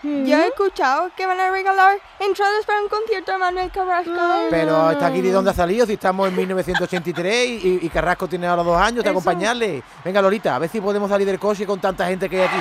Yo 0.03 0.35
he 0.37 0.47
escuchado 0.47 1.11
que 1.15 1.25
van 1.27 1.39
a 1.39 1.51
regalar 1.51 1.97
entradas 2.19 2.65
para 2.65 2.81
un 2.81 2.89
concierto 2.89 3.31
de 3.33 3.37
Manuel 3.37 3.69
Carrasco. 3.71 4.11
Pero 4.49 4.91
está 4.91 5.05
aquí 5.07 5.21
de 5.21 5.31
dónde 5.31 5.51
ha 5.51 5.53
salido, 5.53 5.85
si 5.85 5.93
estamos 5.93 6.27
en 6.27 6.35
1983 6.35 7.47
y, 7.47 7.67
y- 7.67 7.79
y 7.85 7.89
Carrasco 7.89 8.27
tiene 8.27 8.47
ahora 8.47 8.63
dos 8.63 8.77
años 8.77 9.03
de 9.03 9.09
Eso. 9.09 9.19
acompañarle. 9.19 9.83
Venga, 10.03 10.21
Lolita, 10.21 10.55
a 10.55 10.59
ver 10.59 10.69
si 10.69 10.81
podemos 10.81 11.07
salir 11.09 11.27
del 11.27 11.37
coche 11.39 11.65
con 11.67 11.79
tanta 11.79 12.07
gente 12.07 12.27
que 12.27 12.41
hay 12.41 12.47
aquí. 12.47 12.57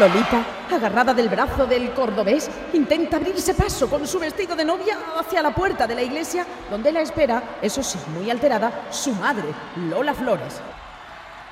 Lolita, 0.00 0.44
agarrada 0.72 1.14
del 1.14 1.28
brazo 1.28 1.64
del 1.66 1.92
cordobés, 1.92 2.50
intenta 2.72 3.16
abrirse 3.18 3.54
paso 3.54 3.88
con 3.88 4.04
su 4.06 4.18
vestido 4.18 4.56
de 4.56 4.64
novia 4.64 4.98
hacia 5.18 5.42
la 5.42 5.54
puerta 5.54 5.86
de 5.86 5.94
la 5.94 6.02
iglesia, 6.02 6.44
donde 6.70 6.90
la 6.90 7.00
espera, 7.02 7.40
eso 7.62 7.82
sí, 7.84 7.96
muy 8.16 8.28
alterada, 8.28 8.86
su 8.90 9.12
madre, 9.12 9.46
Lola 9.88 10.12
Flores. 10.12 10.60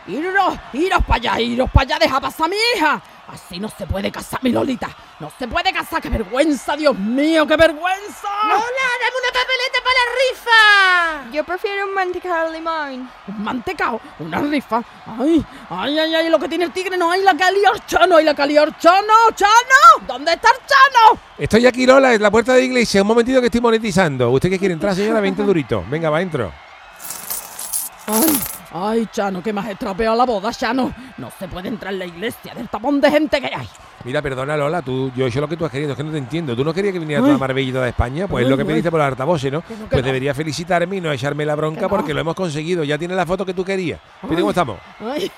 Iros, 0.09 0.55
iros 0.73 1.03
para 1.05 1.15
allá, 1.17 1.41
iros 1.41 1.71
para 1.71 1.83
allá, 1.85 1.99
deja 2.01 2.21
pasar 2.21 2.47
a 2.47 2.49
mi 2.49 2.57
hija. 2.77 3.01
Así 3.29 3.59
no 3.59 3.69
se 3.69 3.87
puede 3.87 4.13
casar, 4.13 4.41
mi 4.43 4.51
Lolita. 4.51 4.89
No 5.19 5.33
se 5.39 5.49
puede 5.49 5.73
casar, 5.73 6.03
qué 6.03 6.09
vergüenza, 6.09 6.77
Dios 6.77 6.97
mío, 6.99 7.47
qué 7.47 7.57
vergüenza. 7.57 8.29
Yo 11.33 11.43
prefiero 11.43 11.87
un 11.87 11.95
mantecado 11.95 12.51
de 12.51 12.59
limón. 12.59 13.11
Un 13.27 13.43
mantecao, 13.43 14.01
una 14.19 14.41
rifa. 14.41 14.83
Ay, 15.19 15.45
ay, 15.71 15.99
ay, 15.99 16.15
ay, 16.15 16.31
lo 16.31 16.39
que 16.39 16.49
tiene 16.49 16.65
el 16.65 16.73
tigre 16.73 16.97
no 16.97 17.11
hay 17.11 17.23
la 17.23 17.35
que 17.35 17.51
liar 17.51 17.85
Chano, 17.87 18.17
hay 18.17 18.25
la 18.25 18.35
que 18.35 18.47
liar 18.47 18.79
Chano, 18.79 19.31
Chano. 19.35 20.07
¿Dónde 20.07 20.33
está 20.35 20.49
el 20.51 20.59
Chano? 20.67 21.21
Estoy 21.39 21.67
aquí, 21.67 21.87
Lola, 21.87 22.15
en 22.15 22.23
la 22.23 22.31
puerta 22.31 22.53
de 22.53 22.61
la 22.61 22.65
iglesia. 22.67 23.03
Un 23.03 23.09
momentito 23.09 23.41
que 23.41 23.47
estoy 23.47 23.61
monetizando. 23.61 24.31
¿Usted 24.31 24.51
qué 24.51 24.59
quiere 24.59 24.75
entrar, 24.75 24.95
señora? 24.95 25.21
20 25.21 25.43
durito. 25.43 25.85
Venga, 25.89 26.11
va, 26.11 26.21
entro. 26.21 26.53
Ay, 28.07 28.39
ay, 28.75 29.07
Chano, 29.13 29.43
que 29.43 29.53
me 29.53 29.61
has 29.61 29.69
estropeado 29.69 30.17
la 30.17 30.25
boda, 30.27 30.53
Chano. 30.53 30.93
No 31.17 31.31
se 31.39 31.47
puede 31.49 31.69
entrar 31.69 31.93
en 31.93 32.01
la 32.01 32.05
iglesia 32.07 32.53
del 32.55 32.69
tapón 32.69 33.01
de 33.01 33.11
gente 33.11 33.41
que 33.41 33.47
hay. 33.55 33.69
Mira, 34.05 34.21
perdona, 34.21 34.57
Lola, 34.57 34.83
tú, 34.83 35.11
yo 35.17 35.25
he 35.25 35.29
hecho 35.29 35.41
lo 35.41 35.49
que 35.49 35.57
tú 35.57 35.65
has 35.65 35.71
querido, 35.71 35.93
es 35.93 35.97
que 35.97 36.05
no 36.05 36.11
te 36.13 36.19
entiendo. 36.19 36.55
¿Tú 36.55 36.65
no 36.65 36.75
querías 36.75 36.93
que 36.93 36.99
viniera 36.99 37.23
Ay. 37.23 37.27
toda 37.29 37.39
Marbella 37.39 37.71
y 37.71 37.73
toda 37.73 37.89
España? 37.89 38.27
Pues 38.29 38.45
es 38.45 38.51
lo 38.51 38.57
que 38.57 38.63
Ay, 38.65 38.69
pediste 38.69 38.89
ay. 38.89 38.91
por 38.91 39.01
el 39.01 39.07
altavoces, 39.07 39.51
¿no? 39.53 39.63
Que 39.63 39.75
no, 39.75 39.85
que 39.85 39.91
Pues 39.91 40.03
no. 40.03 40.07
deberías 40.07 40.37
felicitarme 40.37 40.97
y 40.97 41.01
no 41.01 41.11
echarme 41.13 41.47
la 41.47 41.55
bronca 41.55 41.83
no. 41.83 41.89
porque 41.89 42.13
lo 42.13 42.21
hemos 42.21 42.35
conseguido. 42.35 42.85
Ya 42.85 42.99
tienes 42.99 43.17
la 43.17 43.25
foto 43.25 43.47
que 43.47 43.55
tú 43.55 43.65
querías. 43.65 44.01
Mira 44.25 44.37
cómo 44.41 44.51
estamos. 44.51 44.79
Ay. 45.01 45.31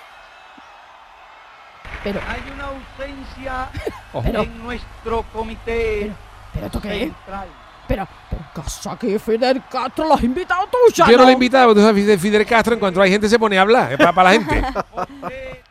Pero, 2.02 2.20
Hay 2.28 2.42
una 2.54 2.64
ausencia. 2.66 3.68
Pero- 4.22 4.42
en 4.42 4.62
nuestro 4.62 5.22
comité 5.32 6.12
pero 6.54 6.66
¿esto 6.66 6.80
qué 6.80 6.88
es? 6.94 7.12
central. 7.12 7.48
Pero, 7.86 8.08
¿por 8.30 8.64
casa 8.64 8.96
que 8.98 9.18
Fidel 9.18 9.62
Castro 9.70 10.08
lo 10.08 10.14
has 10.14 10.22
invitado 10.22 10.66
tú, 10.66 10.92
Chano? 10.92 11.10
Yo 11.10 11.18
no 11.18 11.24
lo 11.24 11.30
he 11.30 11.34
invitado, 11.34 11.74
tú 11.74 11.80
sabes, 11.80 12.06
de 12.06 12.18
Fidel 12.18 12.46
Castro, 12.46 12.74
en 12.74 12.80
cuanto 12.80 13.00
hay 13.00 13.10
gente 13.10 13.28
se 13.28 13.38
pone 13.38 13.58
a 13.58 13.62
hablar, 13.62 13.92
es 13.92 13.98
para, 13.98 14.24
la 14.24 14.32
gente. 14.32 14.62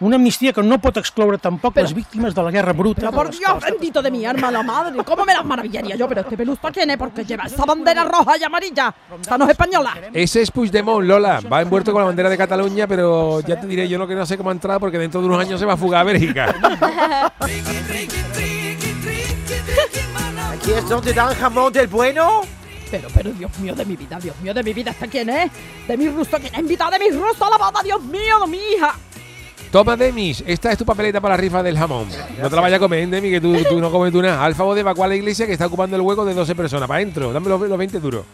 Una 0.00 0.14
amnistia 0.14 0.52
que 0.52 0.62
no 0.62 0.78
pot 0.78 0.96
excloure 1.00 1.38
tampoc 1.42 1.74
les 1.76 1.92
víctimes 1.92 2.32
de 2.32 2.40
la 2.40 2.52
guerra 2.52 2.72
bruta. 2.72 3.00
Pero 3.00 3.10
por 3.10 3.30
Dios 3.30 3.60
bendito 3.60 4.00
de 4.00 4.12
mi 4.12 4.24
alma, 4.24 4.48
la 4.48 4.62
madre, 4.62 5.02
¿cómo 5.02 5.24
me 5.24 5.34
las 5.34 5.44
maravillaría 5.44 5.96
yo? 5.96 6.06
Pero 6.06 6.20
este 6.20 6.36
pelusto 6.36 6.68
quién 6.72 6.90
es, 6.90 6.96
porque 6.96 7.24
lleva 7.24 7.42
esa 7.44 7.64
bandera 7.64 8.04
roja 8.04 8.38
y 8.38 8.44
amarilla. 8.44 8.94
Esta 9.20 9.36
no 9.36 9.46
es 9.46 9.50
española. 9.50 9.98
Ese 10.12 10.42
es 10.42 10.52
Puigdemont, 10.52 11.04
Lola. 11.04 11.40
Va 11.52 11.62
envuelto 11.62 11.90
con 11.90 12.02
la 12.02 12.06
bandera 12.06 12.30
de 12.30 12.38
Cataluña, 12.38 12.86
pero 12.86 13.40
ya 13.40 13.58
te 13.58 13.66
diré 13.66 13.88
yo 13.88 13.98
lo 13.98 14.06
que 14.06 14.14
no 14.14 14.24
sé 14.24 14.38
cómo 14.38 14.50
ha 14.50 14.52
entrado 14.52 14.78
porque 14.78 14.98
dentro 14.98 15.20
de 15.20 15.26
unos 15.26 15.40
años 15.40 15.58
se 15.58 15.66
va 15.66 15.72
a 15.72 15.76
fugar 15.76 16.02
a 16.02 16.04
Bélgica. 16.04 16.54
¿Aquí 20.52 20.72
es 20.72 20.88
donde 20.88 21.12
dan 21.12 21.34
jamón 21.34 21.72
del 21.72 21.86
bueno? 21.86 22.42
Pero, 22.90 23.08
pero, 23.14 23.30
Dios 23.32 23.58
mío 23.58 23.74
de 23.74 23.84
mi 23.84 23.96
vida, 23.96 24.18
Dios 24.18 24.34
mío 24.40 24.54
de 24.54 24.62
mi 24.62 24.72
vida, 24.72 24.92
¿este 24.92 25.08
quién 25.08 25.28
es? 25.28 25.50
De 25.86 25.96
mi 25.96 26.08
ruso, 26.08 26.38
¿quién 26.40 26.54
ha 26.54 26.60
invitado 26.60 26.90
de 26.92 26.98
mi 26.98 27.10
ruso 27.10 27.44
a 27.44 27.50
la 27.50 27.58
boda? 27.58 27.82
Dios 27.84 28.02
mío, 28.02 28.40
de 28.40 28.46
mi 28.46 28.56
hija. 28.56 28.94
Toma, 29.70 29.96
Demis, 29.96 30.42
esta 30.46 30.72
es 30.72 30.78
tu 30.78 30.86
papeleta 30.86 31.20
para 31.20 31.34
la 31.34 31.40
rifa 31.40 31.62
del 31.62 31.76
jamón. 31.76 32.08
No 32.40 32.48
te 32.48 32.56
la 32.56 32.62
vayas 32.62 32.78
a 32.78 32.80
comer, 32.80 33.06
Demis, 33.08 33.30
que 33.32 33.40
tú, 33.40 33.54
tú 33.68 33.78
no 33.78 33.90
comes 33.90 34.10
tú 34.10 34.22
nada. 34.22 34.42
Al 34.42 34.54
favor 34.54 34.74
de 34.74 34.80
evacuar 34.80 35.10
la 35.10 35.16
iglesia 35.16 35.46
que 35.46 35.52
está 35.52 35.66
ocupando 35.66 35.94
el 35.96 36.02
hueco 36.02 36.24
de 36.24 36.32
12 36.32 36.54
personas. 36.54 36.88
Para 36.88 37.02
adentro, 37.02 37.30
dame 37.32 37.48
los, 37.50 37.60
los 37.60 37.78
20 37.78 38.00
duros. 38.00 38.24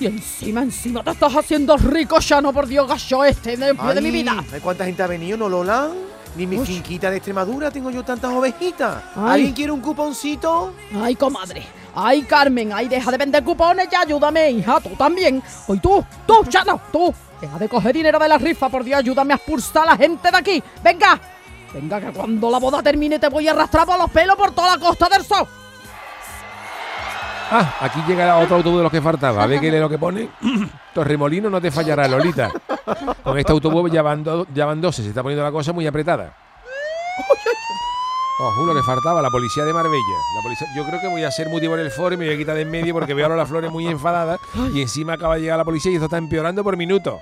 Y 0.00 0.06
encima, 0.06 0.62
encima 0.62 1.02
te 1.04 1.10
estás 1.10 1.34
haciendo 1.34 1.76
rico, 1.76 2.18
ya 2.20 2.40
no 2.40 2.52
por 2.52 2.66
Dios, 2.66 2.88
gacho 2.88 3.24
este, 3.24 3.56
Dios 3.56 3.76
mío 3.80 3.94
de 3.94 4.00
mi 4.00 4.10
vida. 4.10 4.44
¿Hay 4.52 4.60
cuánta 4.60 4.84
gente 4.84 5.02
ha 5.02 5.06
venido, 5.06 5.36
no 5.36 5.48
Lola? 5.48 5.90
Ni 6.36 6.46
mi 6.46 6.58
Uy. 6.58 6.66
finquita 6.66 7.10
de 7.10 7.16
Extremadura 7.16 7.70
tengo 7.70 7.90
yo 7.90 8.02
tantas 8.04 8.32
ovejitas. 8.32 9.02
Ay. 9.16 9.30
¿Alguien 9.30 9.52
quiere 9.54 9.72
un 9.72 9.80
cuponcito? 9.80 10.72
Ay, 11.00 11.16
comadre. 11.16 11.64
Ay, 11.94 12.22
Carmen. 12.22 12.72
Ay, 12.72 12.88
deja 12.88 13.10
de 13.10 13.18
vender 13.18 13.42
cupones 13.42 13.88
ya. 13.90 14.02
Ayúdame, 14.02 14.50
hija. 14.50 14.80
Tú 14.80 14.90
también. 14.90 15.42
Hoy 15.66 15.80
tú. 15.80 16.04
Tú, 16.26 16.44
ya 16.48 16.62
no. 16.64 16.80
Tú. 16.92 17.12
Deja 17.40 17.58
de 17.58 17.68
coger 17.68 17.94
dinero 17.94 18.18
de 18.18 18.28
la 18.28 18.38
rifa. 18.38 18.68
Por 18.68 18.84
Dios, 18.84 18.98
ayúdame 18.98 19.32
a 19.32 19.36
expulsar 19.36 19.84
a 19.84 19.92
la 19.92 19.96
gente 19.96 20.30
de 20.30 20.36
aquí. 20.36 20.62
Venga. 20.82 21.20
Venga, 21.72 22.00
que 22.00 22.12
cuando 22.12 22.50
la 22.50 22.58
boda 22.58 22.82
termine 22.82 23.18
te 23.18 23.28
voy 23.28 23.46
a 23.48 23.50
arrastrar 23.50 23.86
por 23.86 23.98
los 23.98 24.10
pelos 24.10 24.36
por 24.36 24.52
toda 24.52 24.76
la 24.76 24.78
costa 24.78 25.08
del 25.08 25.24
sol. 25.24 25.46
Ah, 27.50 27.76
aquí 27.80 28.00
llega 28.06 28.36
otro 28.38 28.56
autobús 28.56 28.78
de 28.78 28.82
los 28.84 28.92
que 28.92 29.00
faltaba. 29.00 29.42
A 29.42 29.46
ver 29.46 29.60
qué 29.60 29.68
es 29.68 29.80
lo 29.80 29.88
que 29.88 29.98
pone. 29.98 30.28
Torremolino 30.94 31.48
no 31.48 31.60
te 31.60 31.70
fallará, 31.70 32.06
Lolita. 32.06 32.50
Con 33.22 33.38
este 33.38 33.52
autobús 33.52 33.90
ya 33.90 34.02
van, 34.02 34.22
do- 34.22 34.46
ya 34.52 34.66
van 34.66 34.80
12. 34.80 35.02
Se 35.02 35.08
está 35.08 35.22
poniendo 35.22 35.42
la 35.44 35.52
cosa 35.52 35.72
muy 35.72 35.86
apretada. 35.86 36.34
Ojo, 38.40 38.66
lo 38.66 38.74
que 38.74 38.82
faltaba, 38.84 39.20
la 39.20 39.30
policía 39.30 39.64
de 39.64 39.72
Marbella. 39.72 39.98
La 40.36 40.42
policía, 40.42 40.68
yo 40.76 40.84
creo 40.86 41.00
que 41.00 41.08
voy 41.08 41.24
a 41.24 41.30
ser 41.30 41.48
motivo 41.48 41.74
en 41.74 41.80
el 41.80 41.90
foro 41.90 42.14
y 42.14 42.18
me 42.18 42.26
voy 42.26 42.34
a 42.34 42.38
quitar 42.38 42.54
de 42.54 42.62
en 42.62 42.70
medio 42.70 42.94
porque 42.94 43.12
veo 43.14 43.26
a 43.26 43.36
las 43.36 43.48
flores 43.48 43.70
muy 43.72 43.88
enfadadas 43.88 44.38
y 44.72 44.80
encima 44.82 45.14
acaba 45.14 45.34
de 45.36 45.40
llegar 45.40 45.58
la 45.58 45.64
policía 45.64 45.90
y 45.90 45.94
esto 45.94 46.04
está 46.04 46.18
empeorando 46.18 46.62
por 46.62 46.76
minuto. 46.76 47.20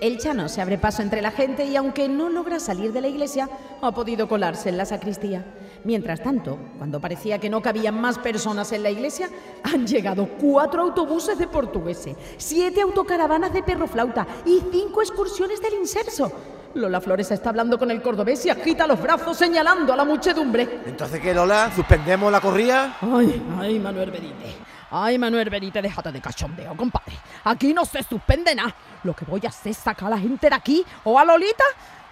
El 0.00 0.16
Chano 0.16 0.48
se 0.48 0.62
abre 0.62 0.78
paso 0.78 1.02
entre 1.02 1.20
la 1.20 1.30
gente 1.30 1.64
y 1.64 1.76
aunque 1.76 2.08
no 2.08 2.30
logra 2.30 2.58
salir 2.58 2.90
de 2.92 3.02
la 3.02 3.08
iglesia, 3.08 3.50
ha 3.82 3.92
podido 3.92 4.28
colarse 4.28 4.70
en 4.70 4.78
la 4.78 4.86
sacristía. 4.86 5.44
Mientras 5.84 6.22
tanto, 6.22 6.58
cuando 6.78 7.00
parecía 7.00 7.38
que 7.38 7.50
no 7.50 7.60
cabían 7.60 8.00
más 8.00 8.18
personas 8.18 8.72
en 8.72 8.82
la 8.82 8.90
iglesia, 8.90 9.28
han 9.62 9.86
llegado 9.86 10.26
cuatro 10.40 10.82
autobuses 10.82 11.38
de 11.38 11.46
portugueses, 11.46 12.16
siete 12.38 12.80
autocaravanas 12.80 13.52
de 13.52 13.62
perro 13.62 13.86
flauta 13.86 14.26
y 14.46 14.62
cinco 14.72 15.02
excursiones 15.02 15.60
del 15.60 15.74
inserso. 15.74 16.32
Lola 16.74 17.00
Flores 17.02 17.30
está 17.30 17.50
hablando 17.50 17.78
con 17.78 17.90
el 17.90 18.00
cordobés 18.00 18.46
y 18.46 18.50
agita 18.50 18.86
los 18.86 19.02
brazos 19.02 19.36
señalando 19.36 19.92
a 19.92 19.96
la 19.96 20.04
muchedumbre. 20.04 20.80
Entonces, 20.86 21.20
¿qué, 21.20 21.34
Lola? 21.34 21.70
¿Suspendemos 21.74 22.32
la 22.32 22.40
corrida? 22.40 22.96
Ay, 23.02 23.42
ay, 23.58 23.78
Manuel 23.78 24.10
Benítez. 24.10 24.69
Ay, 24.90 25.18
Manuel 25.18 25.48
Benítez, 25.48 25.82
déjate 25.82 26.10
de 26.10 26.20
cachondeo, 26.20 26.76
compadre. 26.76 27.16
Aquí 27.44 27.72
no 27.72 27.84
se 27.84 28.02
suspende 28.02 28.54
nada. 28.54 28.74
Lo 29.04 29.14
que 29.14 29.24
voy 29.24 29.40
a 29.44 29.48
hacer 29.48 29.70
es 29.70 29.78
sacar 29.78 30.08
a 30.08 30.10
la 30.10 30.18
gente 30.18 30.48
de 30.48 30.54
aquí 30.54 30.84
o 31.04 31.18
a 31.18 31.24
Lolita, 31.24 31.64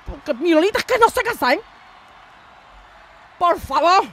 porque 0.07 0.33
mi 0.35 0.53
Lolita 0.53 0.79
es 0.79 0.85
que 0.85 0.99
no 0.99 1.09
se 1.09 1.23
casa, 1.23 1.55
¿eh? 1.55 1.61
Por 3.39 3.59
favor, 3.61 4.05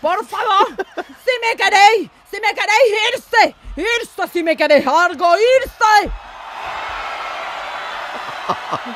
por 0.00 0.24
favor, 0.26 0.66
si 0.96 1.30
me 1.42 1.56
queréis, 1.56 2.10
si 2.30 2.40
me 2.40 2.48
queréis 2.48 3.14
irse, 3.14 3.54
irse, 3.76 4.28
si 4.32 4.42
me 4.42 4.56
queréis 4.56 4.86
algo, 4.86 5.34
irse. 5.36 6.12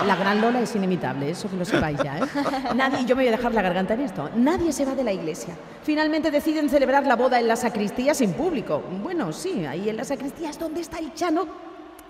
La 0.07 0.17
gran 0.17 0.41
Lola 0.41 0.61
es 0.61 0.75
inimitable, 0.75 1.31
eso 1.31 1.49
que 1.49 1.57
lo 1.57 1.65
sepáis 1.65 1.99
ya, 2.03 2.19
¿eh? 2.19 2.23
Nadie, 2.75 3.05
yo 3.05 3.17
me 3.17 3.23
voy 3.23 3.29
a 3.33 3.37
dejar 3.37 3.53
la 3.55 3.63
garganta 3.63 3.95
en 3.95 4.01
esto. 4.01 4.31
Nadie 4.35 4.73
se 4.73 4.85
va 4.85 4.95
de 4.95 5.05
la 5.05 5.13
iglesia. 5.13 5.57
Finalmente 5.83 6.31
deciden 6.31 6.69
celebrar 6.69 7.07
la 7.07 7.17
boda 7.17 7.39
en 7.41 7.49
la 7.49 7.57
sacristía 7.57 8.15
sin 8.15 8.33
público. 8.33 8.83
Bueno, 9.03 9.33
sí, 9.33 9.65
ahí 9.67 9.89
en 9.89 9.97
la 9.97 10.05
sacristía 10.05 10.51
es 10.51 10.59
donde 10.59 10.81
está 10.81 10.99
el 10.99 11.13
Chano, 11.15 11.47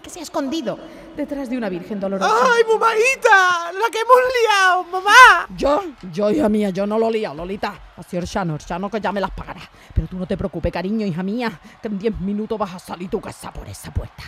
que 0.02 0.10
se 0.10 0.20
ha 0.20 0.22
escondido 0.22 0.78
detrás 1.16 1.50
de 1.50 1.58
una 1.58 1.68
virgen 1.68 2.00
dolorosa. 2.00 2.30
¡Ay, 2.30 2.62
mamajita! 2.64 3.72
¡La 3.72 3.90
que 3.90 3.98
hemos 3.98 4.16
liado, 4.42 4.84
mamá! 4.84 5.46
Yo, 5.56 5.82
yo, 6.12 6.30
hija 6.30 6.48
mía, 6.48 6.70
yo 6.70 6.86
no 6.86 6.98
lo 6.98 7.10
lío, 7.10 7.34
Lolita. 7.34 7.74
Ha 7.96 8.02
sido 8.02 8.22
el 8.22 8.28
Shano, 8.28 8.54
el 8.54 8.60
Shano 8.60 8.90
que 8.90 9.00
ya 9.00 9.12
me 9.12 9.20
las 9.20 9.30
pagará. 9.30 9.60
Pero 9.94 10.06
tú 10.06 10.18
no 10.18 10.26
te 10.26 10.36
preocupes, 10.36 10.72
cariño, 10.72 11.06
hija 11.06 11.22
mía, 11.22 11.52
que 11.82 11.88
en 11.88 11.98
10 11.98 12.20
minutos 12.20 12.58
vas 12.58 12.74
a 12.74 12.78
salir 12.78 13.10
tu 13.10 13.20
casa 13.20 13.52
por 13.52 13.68
esa 13.68 13.92
puerta. 13.92 14.22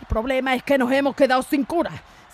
El 0.00 0.06
problema 0.06 0.54
es 0.54 0.64
que 0.64 0.76
nos 0.76 0.90
hemos 0.90 1.14
quedado 1.14 1.42
sin 1.42 1.64
cura. 1.64 1.92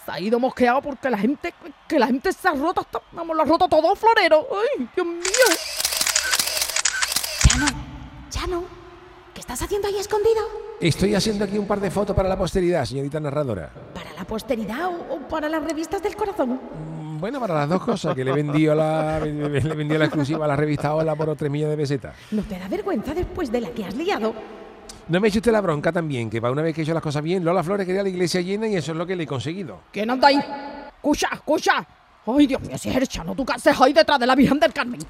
Se 0.08 0.12
ha 0.14 0.20
ido 0.20 0.40
mosqueado 0.40 0.80
porque 0.80 1.10
la 1.10 1.18
gente, 1.18 1.52
que 1.86 1.98
la 1.98 2.06
gente 2.06 2.32
se 2.32 2.48
ha 2.48 2.52
roto 2.52 2.80
hasta, 2.80 2.98
vamos, 3.12 3.36
lo 3.36 3.42
ha 3.42 3.44
roto 3.44 3.68
todo, 3.68 3.94
florero. 3.94 4.46
Ay, 4.78 4.88
Dios 4.94 5.06
mío. 5.06 5.20
Chano, 7.46 7.66
Chano, 8.30 8.64
¿qué 9.34 9.40
estás 9.42 9.60
haciendo 9.60 9.86
ahí 9.88 9.96
escondido? 9.98 10.40
Estoy 10.80 11.14
haciendo 11.14 11.44
aquí 11.44 11.58
un 11.58 11.66
par 11.66 11.78
de 11.80 11.90
fotos 11.90 12.16
para 12.16 12.26
la 12.26 12.38
posteridad, 12.38 12.86
señorita 12.86 13.20
narradora. 13.20 13.70
¿Para 13.92 14.10
la 14.14 14.24
posteridad 14.24 14.86
o, 14.86 15.14
o 15.16 15.18
para 15.28 15.46
las 15.50 15.62
revistas 15.62 16.02
del 16.02 16.16
corazón? 16.16 16.58
Mm, 16.98 17.20
Bueno, 17.20 17.38
para 17.38 17.54
las 17.54 17.68
dos 17.68 17.82
cosas, 17.84 18.14
que 18.14 18.24
le 18.24 18.32
vendió 18.32 18.74
la, 18.74 19.20
le 19.24 19.74
vendió 19.74 19.98
la 19.98 20.06
exclusiva 20.06 20.46
a 20.46 20.48
la 20.48 20.56
revista 20.56 20.94
Hola 20.94 21.14
por 21.16 21.36
3 21.36 21.50
millones 21.50 21.76
de 21.76 21.82
pesetas. 21.82 22.16
¿No 22.30 22.42
te 22.44 22.58
da 22.58 22.66
vergüenza 22.66 23.12
después 23.12 23.52
de 23.52 23.60
la 23.60 23.68
que 23.70 23.84
has 23.84 23.94
liado? 23.94 24.32
No 25.08 25.20
me 25.20 25.28
eche 25.28 25.38
usted 25.38 25.52
la 25.52 25.62
bronca 25.62 25.90
también, 25.90 26.28
que 26.28 26.38
para 26.38 26.52
una 26.52 26.60
vez 26.60 26.74
que 26.74 26.82
he 26.82 26.84
hecho 26.84 26.92
las 26.92 27.02
cosas 27.02 27.22
bien, 27.22 27.42
Lola 27.42 27.62
Flores 27.62 27.86
quería 27.86 28.02
la 28.02 28.10
iglesia 28.10 28.42
llena 28.42 28.68
y 28.68 28.76
eso 28.76 28.92
es 28.92 28.98
lo 28.98 29.06
que 29.06 29.16
le 29.16 29.24
he 29.24 29.26
conseguido. 29.26 29.80
¿Quién 29.90 30.10
anda 30.10 30.28
ahí? 30.28 30.38
Escucha, 30.96 31.28
escucha. 31.32 31.86
Ay, 32.26 32.46
Dios 32.46 32.60
mío, 32.60 32.76
si 32.76 32.90
es 32.90 32.96
el 32.96 33.04
Shano, 33.04 33.34
tú 33.34 33.46
que 33.46 33.54
haces 33.54 33.80
ahí 33.80 33.94
detrás 33.94 34.20
de 34.20 34.26
la 34.26 34.34
Virgen 34.34 34.60
del 34.60 34.70
Carmen. 34.70 35.00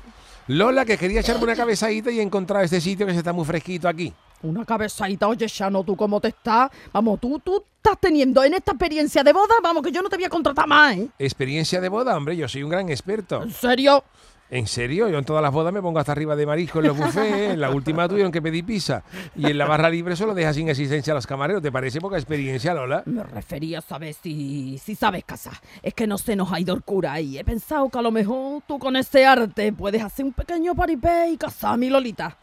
Lola, 0.47 0.85
que 0.85 0.97
quería 0.97 1.21
echarme 1.21 1.43
una 1.43 1.57
cabezadita 1.57 2.13
y 2.13 2.21
he 2.21 2.23
encontrado 2.23 2.65
este 2.65 2.81
sitio 2.81 3.07
que 3.07 3.13
se 3.13 3.19
está 3.19 3.33
muy 3.33 3.45
fresquito 3.45 3.89
aquí. 3.89 4.15
Una 4.43 4.65
cabezadita, 4.65 5.27
oye, 5.27 5.49
Shano, 5.49 5.83
¿tú 5.83 5.97
cómo 5.97 6.21
te 6.21 6.29
estás? 6.29 6.71
Vamos, 6.93 7.19
tú, 7.19 7.41
tú 7.41 7.65
estás 7.77 7.99
teniendo 8.01 8.45
en 8.45 8.55
esta 8.55 8.71
experiencia 8.71 9.25
de 9.25 9.33
boda, 9.33 9.57
vamos, 9.61 9.83
que 9.83 9.91
yo 9.91 10.01
no 10.01 10.09
te 10.09 10.15
voy 10.15 10.27
a 10.27 10.31
contratar 10.31 10.69
más, 10.69 10.97
¿eh? 10.97 11.09
Experiencia 11.19 11.81
de 11.81 11.89
boda, 11.89 12.17
hombre, 12.17 12.37
yo 12.37 12.47
soy 12.47 12.63
un 12.63 12.71
gran 12.71 12.89
experto. 12.89 13.43
¿En 13.43 13.53
serio? 13.53 14.05
¿En 14.51 14.67
serio? 14.67 15.09
Yo 15.09 15.19
en 15.19 15.25
todas 15.27 15.43
las 15.43 15.53
bodas 15.53 15.75
me 15.75 15.83
pongo 15.83 15.99
hasta 15.99 16.13
arriba 16.13 16.35
de 16.35 16.47
marisco 16.47 16.79
en 16.79 16.87
los 16.87 16.97
buffets. 16.97 17.53
En 17.53 17.61
la 17.61 17.71
última 17.71 18.09
tuvieron 18.09 18.33
que 18.33 18.41
pedir 18.41 18.65
pizza. 18.65 19.03
Y 19.37 19.47
en 19.47 19.59
la 19.59 19.67
barra 19.67 19.91
libre 19.91 20.17
solo 20.17 20.35
deja 20.35 20.55
sin 20.55 20.71
asistencia 20.71 21.13
a 21.13 21.15
los 21.15 21.27
camareros. 21.27 21.63
¿Te 21.63 21.71
parece 21.71 22.01
poca 22.01 22.17
experiencia, 22.17 22.73
Lola? 22.73 23.03
Me 23.05 23.23
refería 23.25 23.81
a 23.81 23.83
saber 23.83 24.15
si, 24.15 24.79
si 24.79 24.95
sabes 24.95 25.25
casar. 25.25 25.55
Es 25.83 25.93
que 25.93 26.07
no 26.07 26.17
se 26.17 26.35
nos 26.35 26.51
ha 26.51 26.61
ido 26.61 26.75
el 26.75 26.83
cura 26.83 27.21
y 27.21 27.39
he 27.39 27.45
pensado 27.45 27.91
que 27.91 27.99
a 27.99 28.03
lo 28.03 28.11
mejor 28.11 28.63
tú 28.67 28.79
con 28.79 28.97
ese 28.97 29.27
arte 29.27 29.73
puedes 29.73 30.03
hacer 30.03 30.25
un 30.25 30.33
pequeño 30.33 30.75
paripé 30.75 31.29
y 31.31 31.37
casar 31.37 31.75
a 31.75 31.77
mi 31.77 31.91
Lolita. 31.91 32.35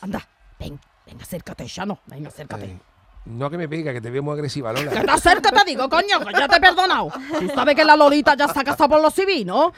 Anda, 0.00 0.26
ven, 0.58 0.78
ven, 1.06 1.20
acércate, 1.20 1.66
Shano, 1.68 2.00
ven, 2.06 2.26
acércate. 2.26 2.76
No 3.26 3.48
que 3.48 3.56
me 3.56 3.68
pega, 3.68 3.92
que 3.92 4.00
te 4.00 4.10
veo 4.10 4.22
muy 4.22 4.34
agresiva, 4.34 4.72
Lola. 4.72 4.90
Que 4.90 5.00
te 5.00 5.10
acércate, 5.10 5.62
digo, 5.64 5.88
coño, 5.88 6.18
que 6.26 6.32
ya 6.32 6.48
te 6.48 6.56
he 6.56 6.60
perdonado. 6.60 7.12
Tú 7.38 7.48
sabes 7.54 7.76
que 7.76 7.84
la 7.84 7.96
Lolita 7.96 8.36
ya 8.36 8.48
se 8.48 8.58
ha 8.58 8.64
casado 8.64 8.90
por 8.90 9.00
los 9.00 9.14
civiles, 9.14 9.46
¿no? 9.46 9.72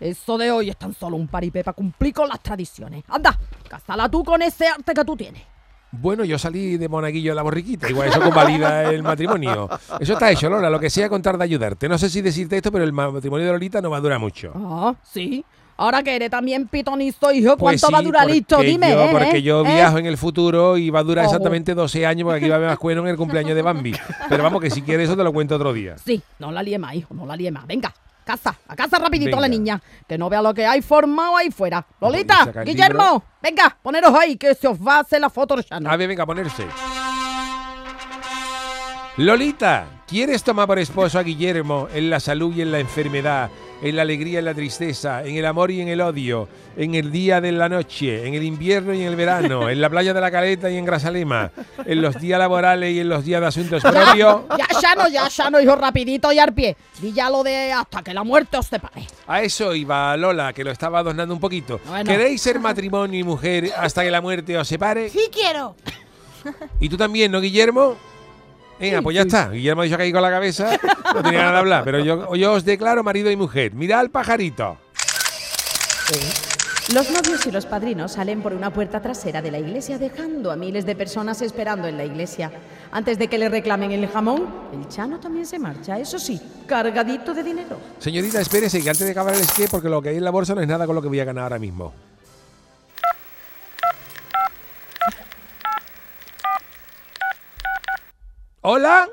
Eso 0.00 0.38
de 0.38 0.50
hoy 0.50 0.70
es 0.70 0.76
tan 0.76 0.94
solo 0.94 1.16
un 1.16 1.26
paripé 1.28 1.64
para 1.64 1.74
cumplir 1.74 2.14
con 2.14 2.28
las 2.28 2.40
tradiciones. 2.40 3.04
Anda, 3.08 3.36
cásala 3.68 4.08
tú 4.08 4.22
con 4.22 4.40
ese 4.42 4.66
arte 4.68 4.94
que 4.94 5.04
tú 5.04 5.16
tienes. 5.16 5.42
Bueno, 5.90 6.22
yo 6.24 6.38
salí 6.38 6.76
de 6.76 6.88
monaguillo 6.88 7.32
en 7.32 7.36
la 7.36 7.42
borriquita, 7.42 7.88
igual 7.88 8.08
eso 8.08 8.20
convalida 8.20 8.84
el 8.92 9.02
matrimonio. 9.02 9.68
Eso 9.98 10.12
está 10.12 10.30
hecho, 10.30 10.50
Lola, 10.50 10.68
lo 10.68 10.78
que 10.78 10.90
sea 10.90 11.08
contar 11.08 11.38
de 11.38 11.44
ayudarte. 11.44 11.88
No 11.88 11.96
sé 11.96 12.10
si 12.10 12.20
decirte 12.20 12.56
esto, 12.56 12.70
pero 12.70 12.84
el 12.84 12.92
matrimonio 12.92 13.46
de 13.46 13.52
Lolita 13.52 13.80
no 13.80 13.90
va 13.90 13.96
a 13.96 14.00
durar 14.00 14.18
mucho. 14.18 14.52
Ah, 14.54 14.94
sí. 15.02 15.44
Ahora 15.78 16.02
que 16.02 16.14
eres 16.14 16.28
también 16.28 16.66
pitonizo, 16.66 17.30
hijo, 17.32 17.56
¿cuánto 17.56 17.58
Pues 17.58 17.80
sí, 17.80 17.92
va 17.92 17.98
a 17.98 18.02
durar 18.02 18.26
listo? 18.26 18.58
Dime, 18.58 18.90
yo, 18.90 19.00
¿eh? 19.00 19.08
Porque 19.12 19.42
yo 19.42 19.64
¿Eh? 19.64 19.74
viajo 19.74 19.98
en 19.98 20.06
el 20.06 20.18
futuro 20.18 20.76
y 20.76 20.90
va 20.90 20.98
a 20.98 21.04
durar 21.04 21.24
exactamente 21.24 21.72
12 21.72 22.04
años 22.04 22.24
porque 22.24 22.38
aquí 22.38 22.48
va 22.48 22.56
a 22.56 22.58
haber 22.58 22.68
más 22.70 22.78
cueno 22.78 23.02
en 23.02 23.08
el 23.08 23.16
cumpleaños 23.16 23.54
de 23.54 23.62
Bambi. 23.62 23.94
Pero 24.28 24.42
vamos, 24.42 24.60
que 24.60 24.70
si 24.70 24.82
quieres 24.82 25.06
eso 25.08 25.16
te 25.16 25.22
lo 25.22 25.32
cuento 25.32 25.54
otro 25.54 25.72
día. 25.72 25.96
Sí, 25.96 26.20
no 26.40 26.50
la 26.50 26.64
líe 26.64 26.78
más, 26.80 26.96
hijo, 26.96 27.14
no 27.14 27.24
la 27.24 27.36
líe 27.36 27.52
más. 27.52 27.64
Venga, 27.64 27.94
casa, 28.28 28.54
a 28.68 28.76
casa 28.76 28.98
rapidito 28.98 29.30
Venga. 29.30 29.40
la 29.40 29.48
niña. 29.48 29.82
Que 30.06 30.18
no 30.18 30.28
vea 30.28 30.42
lo 30.42 30.52
que 30.52 30.66
hay 30.66 30.82
formado 30.82 31.34
ahí 31.38 31.50
fuera. 31.50 31.86
Lolita, 31.98 32.52
Guillermo, 32.62 33.24
venga, 33.42 33.74
poneros 33.82 34.14
ahí, 34.14 34.36
que 34.36 34.54
se 34.54 34.68
os 34.68 34.78
va 34.78 34.96
a 34.96 35.00
hacer 35.00 35.22
la 35.22 35.30
foto. 35.30 35.56
A 35.70 35.96
ver, 35.96 36.08
venga, 36.08 36.24
a 36.24 36.26
ponerse. 36.26 36.66
Lolita, 39.16 40.04
¿quieres 40.06 40.44
tomar 40.44 40.66
por 40.66 40.78
esposo 40.78 41.18
a 41.18 41.22
Guillermo 41.22 41.88
en 41.92 42.10
la 42.10 42.20
salud 42.20 42.54
y 42.54 42.60
en 42.60 42.70
la 42.70 42.80
enfermedad 42.80 43.50
en 43.82 43.96
la 43.96 44.02
alegría 44.02 44.34
y 44.34 44.36
en 44.38 44.44
la 44.44 44.54
tristeza, 44.54 45.24
en 45.24 45.36
el 45.36 45.46
amor 45.46 45.70
y 45.70 45.80
en 45.80 45.88
el 45.88 46.00
odio, 46.00 46.48
en 46.76 46.94
el 46.94 47.10
día 47.10 47.40
de 47.40 47.52
la 47.52 47.68
noche, 47.68 48.26
en 48.26 48.34
el 48.34 48.42
invierno 48.42 48.92
y 48.94 49.02
en 49.02 49.08
el 49.08 49.16
verano, 49.16 49.68
en 49.70 49.80
la 49.80 49.88
playa 49.88 50.12
de 50.12 50.20
la 50.20 50.30
Caleta 50.30 50.70
y 50.70 50.76
en 50.76 50.84
Grasalema, 50.84 51.50
en 51.84 52.02
los 52.02 52.20
días 52.20 52.38
laborales 52.38 52.92
y 52.92 53.00
en 53.00 53.08
los 53.08 53.24
días 53.24 53.40
de 53.40 53.46
asuntos 53.46 53.82
propios. 53.82 54.42
Ya, 54.58 54.66
ya 54.80 54.94
no, 54.94 55.08
ya, 55.08 55.28
ya 55.28 55.50
no, 55.50 55.60
hijo, 55.60 55.76
rapidito 55.76 56.32
y 56.32 56.38
al 56.38 56.52
pie. 56.52 56.76
Di 57.00 57.12
ya 57.12 57.30
lo 57.30 57.42
de 57.42 57.72
hasta 57.72 58.02
que 58.02 58.12
la 58.12 58.24
muerte 58.24 58.56
os 58.56 58.66
separe. 58.66 59.06
A 59.26 59.42
eso 59.42 59.74
iba 59.74 60.16
Lola, 60.16 60.52
que 60.52 60.64
lo 60.64 60.70
estaba 60.70 60.98
adornando 60.98 61.34
un 61.34 61.40
poquito. 61.40 61.80
Bueno. 61.86 62.10
¿Queréis 62.10 62.42
ser 62.42 62.58
matrimonio 62.58 63.20
y 63.20 63.24
mujer 63.24 63.70
hasta 63.76 64.02
que 64.02 64.10
la 64.10 64.20
muerte 64.20 64.56
os 64.56 64.66
separe? 64.66 65.08
Sí 65.08 65.28
quiero. 65.32 65.76
¿Y 66.80 66.88
tú 66.88 66.96
también, 66.96 67.30
no, 67.30 67.40
Guillermo? 67.40 67.96
Venga, 68.80 69.02
pues 69.02 69.16
ya 69.16 69.22
está. 69.22 69.50
Guillermo 69.50 69.82
ha 69.82 69.84
dicho 69.84 69.96
que 69.96 70.02
ahí 70.04 70.12
con 70.12 70.22
la 70.22 70.30
cabeza 70.30 70.78
no 71.14 71.22
tenía 71.22 71.40
ganas 71.40 71.52
de 71.52 71.58
hablar, 71.58 71.84
pero 71.84 71.98
yo, 72.00 72.34
yo 72.36 72.52
os 72.52 72.64
declaro 72.64 73.02
marido 73.02 73.30
y 73.30 73.36
mujer. 73.36 73.74
Mirad 73.74 74.00
al 74.00 74.10
pajarito. 74.10 74.78
Los 76.94 77.10
novios 77.10 77.46
y 77.46 77.50
los 77.50 77.66
padrinos 77.66 78.12
salen 78.12 78.40
por 78.40 78.54
una 78.54 78.72
puerta 78.72 79.02
trasera 79.02 79.42
de 79.42 79.50
la 79.50 79.58
iglesia 79.58 79.98
dejando 79.98 80.50
a 80.50 80.56
miles 80.56 80.86
de 80.86 80.96
personas 80.96 81.42
esperando 81.42 81.86
en 81.86 81.98
la 81.98 82.04
iglesia. 82.06 82.50
Antes 82.90 83.18
de 83.18 83.28
que 83.28 83.36
le 83.36 83.50
reclamen 83.50 83.92
el 83.92 84.08
jamón, 84.08 84.46
el 84.72 84.88
chano 84.88 85.20
también 85.20 85.44
se 85.44 85.58
marcha, 85.58 85.98
eso 85.98 86.18
sí, 86.18 86.40
cargadito 86.66 87.34
de 87.34 87.42
dinero. 87.42 87.78
Señorita, 87.98 88.40
espérese 88.40 88.82
que 88.82 88.88
antes 88.88 89.04
de 89.04 89.10
acabar 89.10 89.34
el 89.34 89.40
esquí, 89.42 89.64
porque 89.70 89.90
lo 89.90 90.00
que 90.00 90.08
hay 90.08 90.16
en 90.16 90.24
la 90.24 90.30
bolsa 90.30 90.54
no 90.54 90.62
es 90.62 90.68
nada 90.68 90.86
con 90.86 90.94
lo 90.94 91.02
que 91.02 91.08
voy 91.08 91.20
a 91.20 91.26
ganar 91.26 91.42
ahora 91.42 91.58
mismo. 91.58 91.92
¿Hola? 98.60 99.08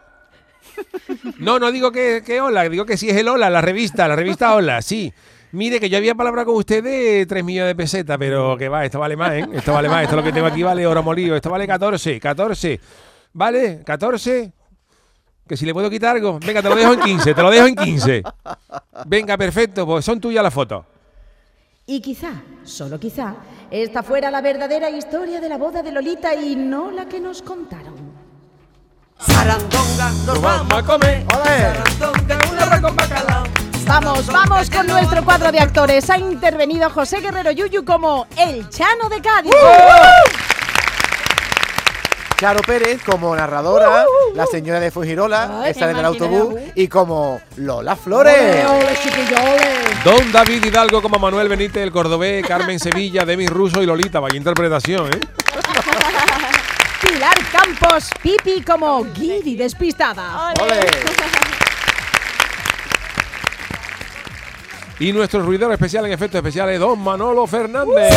No, 1.39 1.59
no 1.59 1.71
digo 1.71 1.91
que, 1.91 2.23
que 2.25 2.41
hola, 2.41 2.67
digo 2.67 2.85
que 2.85 2.97
sí 2.97 3.09
es 3.09 3.17
el 3.17 3.27
hola, 3.27 3.49
la 3.49 3.61
revista, 3.61 4.07
la 4.07 4.15
revista 4.15 4.55
hola, 4.55 4.81
sí. 4.81 5.13
Mire, 5.51 5.79
que 5.79 5.89
yo 5.89 5.97
había 5.97 6.15
palabra 6.15 6.43
con 6.43 6.55
usted 6.55 6.83
de 6.83 7.25
3 7.25 7.43
millones 7.43 7.69
de 7.69 7.75
pesetas, 7.75 8.17
pero 8.17 8.57
que 8.57 8.67
va, 8.67 8.83
esto 8.83 8.99
vale 8.99 9.15
más, 9.15 9.31
¿eh? 9.33 9.47
Esto 9.53 9.71
vale 9.71 9.87
más, 9.87 10.03
esto 10.03 10.15
lo 10.17 10.23
que 10.23 10.33
tengo 10.33 10.47
aquí 10.47 10.63
vale 10.63 10.85
oro 10.85 11.01
molido, 11.01 11.35
esto 11.35 11.49
vale 11.49 11.65
14, 11.65 12.19
14. 12.19 12.79
¿Vale? 13.33 13.81
14. 13.85 14.51
Que 15.47 15.55
si 15.55 15.65
le 15.65 15.73
puedo 15.73 15.89
quitar 15.89 16.15
algo. 16.15 16.39
Venga, 16.45 16.61
te 16.61 16.69
lo 16.69 16.75
dejo 16.75 16.93
en 16.93 16.99
15, 16.99 17.33
te 17.33 17.41
lo 17.41 17.51
dejo 17.51 17.67
en 17.67 17.75
15. 17.75 18.23
Venga, 19.05 19.37
perfecto, 19.37 19.85
pues 19.85 20.03
son 20.03 20.19
tuyas 20.19 20.43
las 20.43 20.53
fotos. 20.53 20.83
Y 21.85 22.01
quizá, 22.01 22.31
solo 22.63 22.99
quizá, 22.99 23.35
esta 23.69 24.01
fuera 24.01 24.31
la 24.31 24.41
verdadera 24.41 24.89
historia 24.89 25.39
de 25.39 25.47
la 25.47 25.57
boda 25.57 25.83
de 25.83 25.91
Lolita 25.91 26.33
y 26.33 26.55
no 26.55 26.89
la 26.89 27.05
que 27.05 27.19
nos 27.19 27.43
contaron. 27.43 27.84
Sarandonga, 29.19 30.11
nos 30.25 30.41
vamos 30.41 30.73
a 30.73 30.83
comer. 30.83 31.25
Sarandonga, 31.31 32.39
un 32.51 32.59
arroz 32.59 32.81
con 32.81 32.95
bacalao. 32.95 33.43
Vamos, 33.87 34.25
vamos 34.27 34.69
con 34.69 34.87
nuestro 34.87 35.23
cuadro 35.23 35.51
de 35.51 35.59
actores. 35.59 36.09
Ha 36.09 36.17
intervenido 36.17 36.89
José 36.89 37.21
Guerrero 37.21 37.51
Yuyu 37.51 37.85
como 37.85 38.27
el 38.37 38.67
Chano 38.69 39.07
de 39.09 39.21
Cádiz. 39.21 39.51
Charo 42.37 42.59
Pérez 42.61 43.01
como 43.03 43.33
narradora, 43.33 44.05
la 44.33 44.45
señora 44.45 44.81
de 44.81 44.91
Fujirola, 44.91 45.61
Ay, 45.63 45.71
esa 45.71 45.87
del 45.87 45.97
imagínate, 45.97 46.25
autobús, 46.25 46.53
uh. 46.61 46.71
y 46.75 46.87
como 46.89 47.39
Lola 47.55 47.95
Flores. 47.95 48.35
Ole, 48.35 48.65
ole, 48.67 48.97
chiquillo, 49.01 49.37
ole. 49.41 50.03
Don 50.03 50.31
David 50.33 50.65
Hidalgo 50.65 51.01
como 51.01 51.17
Manuel 51.17 51.47
Benítez 51.47 51.81
el 51.81 51.91
Cordobés, 51.93 52.45
Carmen 52.45 52.77
Sevilla, 52.77 53.23
Demi 53.23 53.47
Russo 53.47 53.81
y 53.81 53.85
Lolita. 53.85 54.19
Vaya 54.19 54.35
interpretación, 54.35 55.07
¿eh? 55.13 55.19
Pilar 57.01 57.35
Campos, 57.51 58.09
Pipi 58.21 58.61
como 58.61 59.03
Guiri 59.13 59.55
despistada. 59.55 60.53
Y 64.99 65.11
nuestro 65.11 65.41
ruidero 65.41 65.73
especial 65.73 66.05
en 66.05 66.13
efectos 66.13 66.39
especiales, 66.39 66.79
Don 66.79 66.99
Manolo 66.99 67.45
Fernández. 67.47 68.13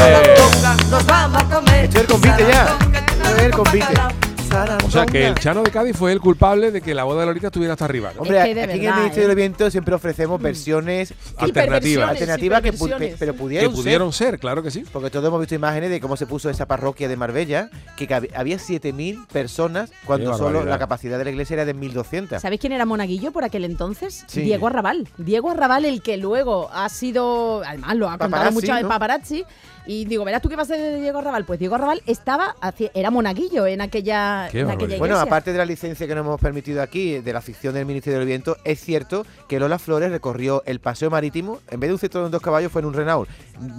Nos 0.91 1.05
vamos 1.07 1.43
a 1.43 1.45
comer. 1.47 2.07
Convite 2.07 2.47
ya. 2.49 2.79
Es 3.37 3.43
el 3.43 3.51
convite. 3.51 4.28
O 4.51 4.91
sea 4.91 5.05
que 5.05 5.27
el 5.27 5.35
Chano 5.35 5.63
de 5.63 5.71
Cádiz 5.71 5.97
fue 5.97 6.11
el 6.13 6.21
culpable 6.21 6.71
de 6.71 6.81
que 6.81 6.95
la 6.95 7.05
boda 7.05 7.21
de 7.21 7.27
Lolita 7.27 7.49
estuviera 7.49 7.75
hasta 7.75 7.85
arriba. 7.85 8.13
¿no? 8.15 8.23
Hombre, 8.23 8.39
Es 8.39 8.45
que 8.47 8.55
de 8.55 8.63
aquí 8.63 8.71
en 8.73 8.77
el 8.79 8.81
verdad, 8.87 8.97
Ministerio 8.99 9.25
¿eh? 9.25 9.29
del 9.29 9.37
Viento 9.37 9.71
siempre 9.71 9.95
ofrecemos 9.95 10.41
versiones 10.41 11.11
que- 11.11 11.45
Alternativas. 11.45 12.09
alternativas 12.11 12.63
que, 12.63 12.73
pu- 12.73 13.17
pero 13.19 13.33
Que 13.33 13.39
pudieron, 13.39 13.75
pudieron 13.75 14.13
ser, 14.13 14.39
claro 14.39 14.63
que 14.63 14.71
sí. 14.71 14.81
ser, 14.85 14.93
porque 14.93 15.11
todos 15.11 15.27
hemos 15.27 15.41
visto 15.41 15.55
imágenes 15.55 15.91
de 15.91 16.01
cómo 16.01 16.17
se 16.17 16.27
puso 16.27 16.49
esa 16.49 16.67
parroquia 16.67 17.09
de 17.09 17.17
Marbella, 17.17 17.69
que 17.97 18.09
cab- 18.09 18.29
había 18.35 18.57
7.000 18.59 19.27
personas 19.27 19.91
cuando 20.07 20.31
Qué 20.33 20.37
solo 20.39 20.45
barbaridad. 20.47 20.71
la 20.75 20.79
capacidad 20.79 21.19
de 21.19 21.25
la 21.25 21.31
iglesia 21.31 21.55
era 21.55 21.65
de 21.65 21.75
1.200. 21.75 22.41
¿Sabéis 22.41 22.61
quién 22.61 22.73
era 22.73 22.87
monaguillo 22.87 23.33
por 23.33 23.45
aquel 23.45 23.65
entonces? 23.65 24.25
Sí. 24.29 24.43
Diego 24.43 24.67
Arrabal. 24.69 25.09
Diego 25.19 25.51
Arrabal, 25.51 25.85
el 25.85 26.01
que 26.03 26.17
luego 26.17 26.71
ha 26.73 26.89
sido, 26.89 27.63
además 27.67 27.97
lo 27.97 28.07
ha 28.09 28.13
contado 28.13 28.31
Paparazzi, 28.31 28.55
mucho 28.55 28.77
el 28.77 28.83
¿no? 28.85 28.89
paparazzi. 28.89 29.45
Y 29.91 30.05
digo, 30.05 30.23
verás 30.27 30.43
tú 30.43 30.51
qué 30.51 30.57
pasa 30.57 30.77
de 30.77 31.01
Diego 31.01 31.19
Arrabal. 31.21 31.47
Pues 31.47 31.59
Diego 31.59 31.75
Arrabal 31.77 32.03
estaba, 32.05 32.55
haci- 32.61 32.91
era 32.93 33.11
monaguillo 33.11 33.67
en 33.67 33.81
aquella, 33.81 34.38
Qué 34.51 34.61
en 34.61 34.65
aquella 34.65 34.67
barbaridad. 34.67 34.85
iglesia. 34.85 34.99
Bueno, 34.99 35.19
aparte 35.21 35.53
de 35.53 35.59
la 35.59 35.65
licencia 35.65 36.07
que 36.07 36.15
nos 36.15 36.25
hemos 36.25 36.41
permitido 36.41 36.83
aquí, 36.83 37.19
de 37.19 37.33
la 37.33 37.41
ficción 37.41 37.75
del 37.75 37.87
Ministerio 37.87 38.19
del 38.19 38.29
Viento, 38.29 38.57
es 38.65 38.81
cierto 38.81 39.27
que 39.49 39.59
Lola 39.59 39.79
Flores 39.79 40.11
recorrió 40.11 40.63
el 40.67 40.81
paseo 40.81 41.11
marítimo, 41.11 41.61
en 41.71 41.81
vez 41.81 41.89
de 41.89 41.95
un 41.95 41.99
centro 41.99 42.25
de 42.25 42.31
dos 42.31 42.43
caballos, 42.43 42.71
fue 42.73 42.81
en 42.83 42.87
un 42.87 42.95
Renault, 42.95 43.29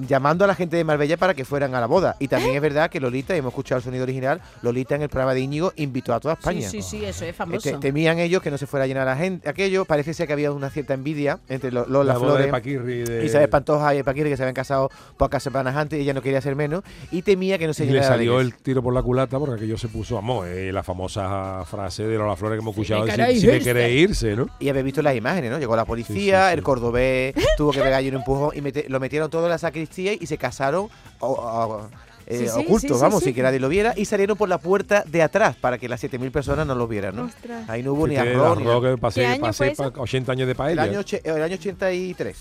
llamando 0.08 0.44
a 0.44 0.48
la 0.48 0.56
gente 0.56 0.78
de 0.78 0.84
Marbella 0.84 1.18
para 1.18 1.34
que 1.34 1.46
fueran 1.46 1.76
a 1.76 1.80
la 1.80 1.86
boda. 1.88 2.16
Y 2.20 2.28
también 2.28 2.56
es 2.56 2.62
verdad 2.62 2.90
que 2.90 3.00
Lolita, 3.00 3.36
y 3.36 3.40
hemos 3.40 3.52
escuchado 3.52 3.78
el 3.80 3.84
sonido 3.84 4.04
original, 4.04 4.42
Lolita 4.62 4.96
en 4.96 5.02
el 5.04 5.10
programa 5.10 5.34
de 5.34 5.42
Íñigo 5.42 5.74
invitó 5.78 6.14
a 6.14 6.20
toda 6.20 6.34
España. 6.36 6.68
sí, 6.70 6.82
sí, 6.82 7.04
eso 7.06 7.26
es 7.26 7.36
famoso. 7.36 7.70
te- 7.70 7.78
temían 7.78 8.20
ellos 8.20 8.42
que 8.42 8.52
no 8.52 8.58
se 8.58 8.68
fuera 8.68 8.84
a 8.84 8.88
llenar 8.88 9.06
la 9.06 9.16
gente. 9.16 9.48
Aquello 9.50 9.86
parece 9.86 10.14
ser 10.14 10.28
que 10.28 10.34
había 10.34 10.52
una 10.52 10.70
cierta 10.70 10.94
envidia 10.94 11.40
entre 11.48 11.72
Lo- 11.72 11.86
Lola 11.86 12.14
La 12.14 12.20
boda 12.20 12.30
Flores. 12.32 12.46
de 12.48 12.52
Paquirri. 12.52 13.04
De... 13.04 13.26
Isabel 13.26 13.50
Pantoja 13.50 13.96
y 13.96 14.04
Paquirri 14.04 14.30
que 14.30 14.38
se 14.38 14.44
habían 14.44 14.54
casado 14.56 14.90
pocas 15.18 15.42
semanas 15.44 15.76
antes 15.76 16.00
y 16.00 16.04
ella 16.04 16.14
no 16.14 16.22
quería 16.22 16.42
ser 16.42 16.56
menos 16.56 16.84
y 17.12 17.22
temía 17.22 17.58
que 17.58 17.68
no 17.68 17.74
se 17.74 17.84
Y 17.84 17.88
le 17.88 17.94
llenara 17.94 18.10
la 18.12 18.16
salió 18.18 18.40
el 18.40 18.54
tiro 18.56 18.82
por 18.84 18.94
la 18.94 19.02
culata 19.02 19.38
porque 19.40 19.56
aquello 19.56 19.78
se 19.78 19.88
puso, 19.88 20.16
vamos, 20.16 20.48
eh, 20.50 20.72
la 20.74 20.84
famosa 20.84 21.64
frase 21.66 22.06
de 22.08 22.18
Lola 22.18 22.36
Flores 22.36 22.58
que 22.58 22.62
hemos 22.62 22.74
escuchado, 22.76 23.06
si, 23.06 23.40
si 23.42 23.48
me 23.74 23.90
irse. 23.92 24.36
¿no? 24.36 24.48
Y 24.60 24.70
habéis 24.70 24.86
visto 24.86 25.02
las 25.02 25.16
imágenes, 25.16 25.52
¿no? 25.52 25.60
Llegó 25.60 25.76
la 25.76 25.86
policía, 25.86 26.16
Sí, 26.16 26.20
sí, 26.46 26.50
sí. 26.52 26.54
el 26.58 26.64
cordobés 26.64 27.36
tuvo 27.58 27.72
que 27.72 27.80
pegarle 27.82 28.10
un 28.10 28.16
empujón 28.16 28.52
y 28.56 28.62
mete- 28.62 28.86
lo 28.90 29.00
metieron 29.00 29.30
todo 29.30 29.46
en 29.46 29.52
la 29.52 29.58
sacristía 29.58 30.14
y 30.14 30.26
se 30.26 30.38
casaron 30.38 30.88
o- 31.20 31.28
o- 31.28 31.90
eh, 32.28 32.38
Sí, 32.38 32.48
sí, 32.48 32.60
ocultos, 32.66 32.98
sí, 32.98 33.02
vamos, 33.02 33.20
sí. 33.20 33.26
sin 33.26 33.34
que 33.36 33.42
nadie 33.42 33.60
lo 33.60 33.70
viera 33.70 33.94
y 33.98 34.06
salieron 34.06 34.38
por 34.38 34.48
la 34.50 34.60
puerta 34.60 35.04
de 35.08 35.24
atrás 35.24 35.56
para 35.56 35.80
que 35.80 35.90
las 35.90 36.00
7.000 36.04 36.30
personas 36.32 36.68
no 36.68 36.76
lo 36.76 36.88
vieran, 36.88 37.16
¿no? 37.16 37.24
Ostras. 37.24 37.68
Ahí 37.68 37.82
no 37.82 37.94
hubo 37.94 38.08
ni 38.08 38.18
arroz 38.18 38.60
ni 38.60 38.66
¿Qué 38.66 39.26
año 39.26 39.42
pasé 39.42 39.74
fue 39.76 39.92
pa- 39.92 40.00
80 40.02 40.32
años 40.34 40.46
de 40.46 40.52
El 40.52 40.56
paella. 40.58 40.84
año, 40.84 41.00
och- 41.00 41.22
el 41.24 41.42
año 41.42 41.56
83. 41.56 42.38